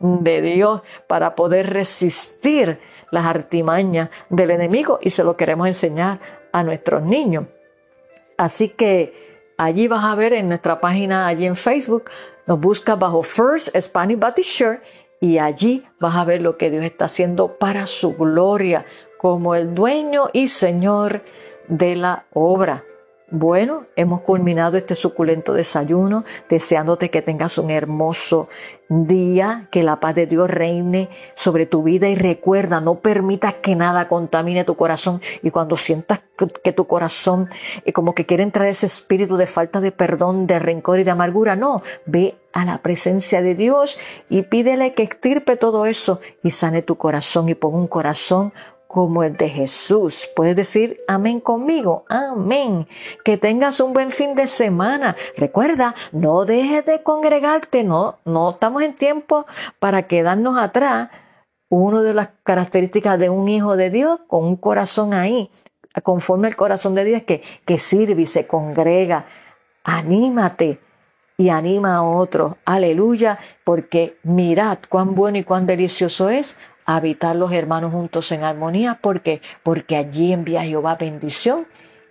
de 0.00 0.42
Dios 0.42 0.82
para 1.06 1.34
poder 1.34 1.70
resistir 1.72 2.78
las 3.10 3.26
artimañas 3.26 4.10
del 4.28 4.50
enemigo 4.50 4.98
y 5.00 5.10
se 5.10 5.24
lo 5.24 5.36
queremos 5.36 5.66
enseñar 5.66 6.18
a 6.52 6.62
nuestros 6.62 7.02
niños. 7.02 7.46
Así 8.36 8.68
que 8.68 9.52
allí 9.56 9.88
vas 9.88 10.04
a 10.04 10.14
ver 10.14 10.32
en 10.32 10.48
nuestra 10.48 10.80
página, 10.80 11.26
allí 11.26 11.46
en 11.46 11.56
Facebook, 11.56 12.10
nos 12.46 12.60
busca 12.60 12.96
bajo 12.96 13.22
First 13.22 13.76
Spanish 13.80 14.18
Baptist 14.18 14.50
Church 14.56 14.80
y 15.20 15.38
allí 15.38 15.86
vas 16.00 16.16
a 16.16 16.24
ver 16.24 16.42
lo 16.42 16.58
que 16.58 16.70
Dios 16.70 16.84
está 16.84 17.06
haciendo 17.06 17.56
para 17.56 17.86
su 17.86 18.14
gloria 18.14 18.84
como 19.16 19.54
el 19.54 19.74
dueño 19.74 20.28
y 20.32 20.48
señor 20.48 21.22
de 21.68 21.96
la 21.96 22.26
obra. 22.34 22.84
Bueno, 23.30 23.86
hemos 23.96 24.20
culminado 24.20 24.76
este 24.76 24.94
suculento 24.94 25.54
desayuno, 25.54 26.24
deseándote 26.50 27.08
que 27.08 27.22
tengas 27.22 27.56
un 27.56 27.70
hermoso 27.70 28.46
día, 28.90 29.66
que 29.70 29.82
la 29.82 29.98
paz 29.98 30.14
de 30.14 30.26
Dios 30.26 30.50
reine 30.50 31.08
sobre 31.34 31.64
tu 31.64 31.82
vida 31.82 32.06
y 32.08 32.16
recuerda, 32.16 32.82
no 32.82 32.96
permitas 32.96 33.54
que 33.54 33.76
nada 33.76 34.08
contamine 34.08 34.64
tu 34.64 34.76
corazón. 34.76 35.22
Y 35.42 35.50
cuando 35.50 35.78
sientas 35.78 36.20
que 36.62 36.72
tu 36.72 36.86
corazón 36.86 37.48
eh, 37.86 37.94
como 37.94 38.14
que 38.14 38.26
quiere 38.26 38.42
entrar 38.42 38.66
ese 38.68 38.86
espíritu 38.86 39.36
de 39.38 39.46
falta 39.46 39.80
de 39.80 39.90
perdón, 39.90 40.46
de 40.46 40.58
rencor 40.58 41.00
y 41.00 41.04
de 41.04 41.10
amargura, 41.12 41.56
no, 41.56 41.82
ve 42.04 42.36
a 42.52 42.66
la 42.66 42.78
presencia 42.78 43.40
de 43.40 43.54
Dios 43.54 43.98
y 44.28 44.42
pídele 44.42 44.92
que 44.92 45.02
extirpe 45.02 45.56
todo 45.56 45.86
eso 45.86 46.20
y 46.42 46.50
sane 46.50 46.82
tu 46.82 46.96
corazón 46.96 47.48
y 47.48 47.54
ponga 47.54 47.78
un 47.78 47.88
corazón 47.88 48.52
como 48.94 49.24
el 49.24 49.36
de 49.36 49.48
Jesús. 49.48 50.28
Puedes 50.36 50.54
decir 50.54 51.00
amén 51.08 51.40
conmigo, 51.40 52.04
amén. 52.08 52.86
Que 53.24 53.36
tengas 53.36 53.80
un 53.80 53.92
buen 53.92 54.12
fin 54.12 54.36
de 54.36 54.46
semana. 54.46 55.16
Recuerda, 55.36 55.96
no 56.12 56.44
dejes 56.44 56.86
de 56.86 57.02
congregarte, 57.02 57.82
no, 57.82 58.20
no 58.24 58.50
estamos 58.50 58.84
en 58.84 58.94
tiempo 58.94 59.46
para 59.80 60.04
quedarnos 60.04 60.56
atrás. 60.56 61.10
Una 61.68 62.02
de 62.02 62.14
las 62.14 62.28
características 62.44 63.18
de 63.18 63.30
un 63.30 63.48
hijo 63.48 63.76
de 63.76 63.90
Dios 63.90 64.20
con 64.28 64.44
un 64.44 64.54
corazón 64.54 65.12
ahí, 65.12 65.50
conforme 66.04 66.46
el 66.46 66.54
corazón 66.54 66.94
de 66.94 67.04
Dios, 67.04 67.16
es 67.16 67.24
que, 67.24 67.42
que 67.64 67.78
sirve 67.78 68.22
y 68.22 68.26
se 68.26 68.46
congrega. 68.46 69.24
Anímate 69.82 70.78
y 71.36 71.48
anima 71.48 71.96
a 71.96 72.02
otros. 72.04 72.54
Aleluya, 72.64 73.40
porque 73.64 74.18
mirad 74.22 74.78
cuán 74.88 75.16
bueno 75.16 75.38
y 75.38 75.42
cuán 75.42 75.66
delicioso 75.66 76.30
es 76.30 76.56
habitar 76.84 77.36
los 77.36 77.52
hermanos 77.52 77.92
juntos 77.92 78.30
en 78.32 78.44
armonía. 78.44 78.98
¿Por 79.00 79.20
qué? 79.20 79.40
Porque 79.62 79.96
allí 79.96 80.32
envía 80.32 80.64
Jehová 80.64 80.96
bendición 80.96 81.66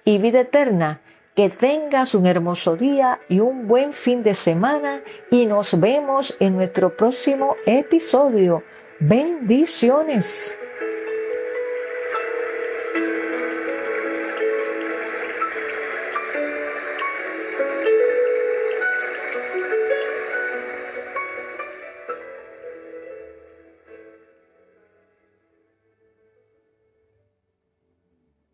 y 0.06 0.18
vida 0.18 0.42
eterna. 0.42 1.02
Que 1.36 1.50
tengas 1.50 2.14
un 2.14 2.28
hermoso 2.28 2.76
día 2.76 3.20
y 3.28 3.40
un 3.40 3.68
buen 3.68 3.94
fin 3.94 4.22
de 4.22 4.36
semana 4.36 5.02
y 5.32 5.48
nos 5.48 5.80
vemos 5.80 6.38
en 6.40 6.56
nuestro 6.56 6.96
próximo 6.96 7.56
episodio. 7.66 8.64
Bendiciones. 9.00 10.56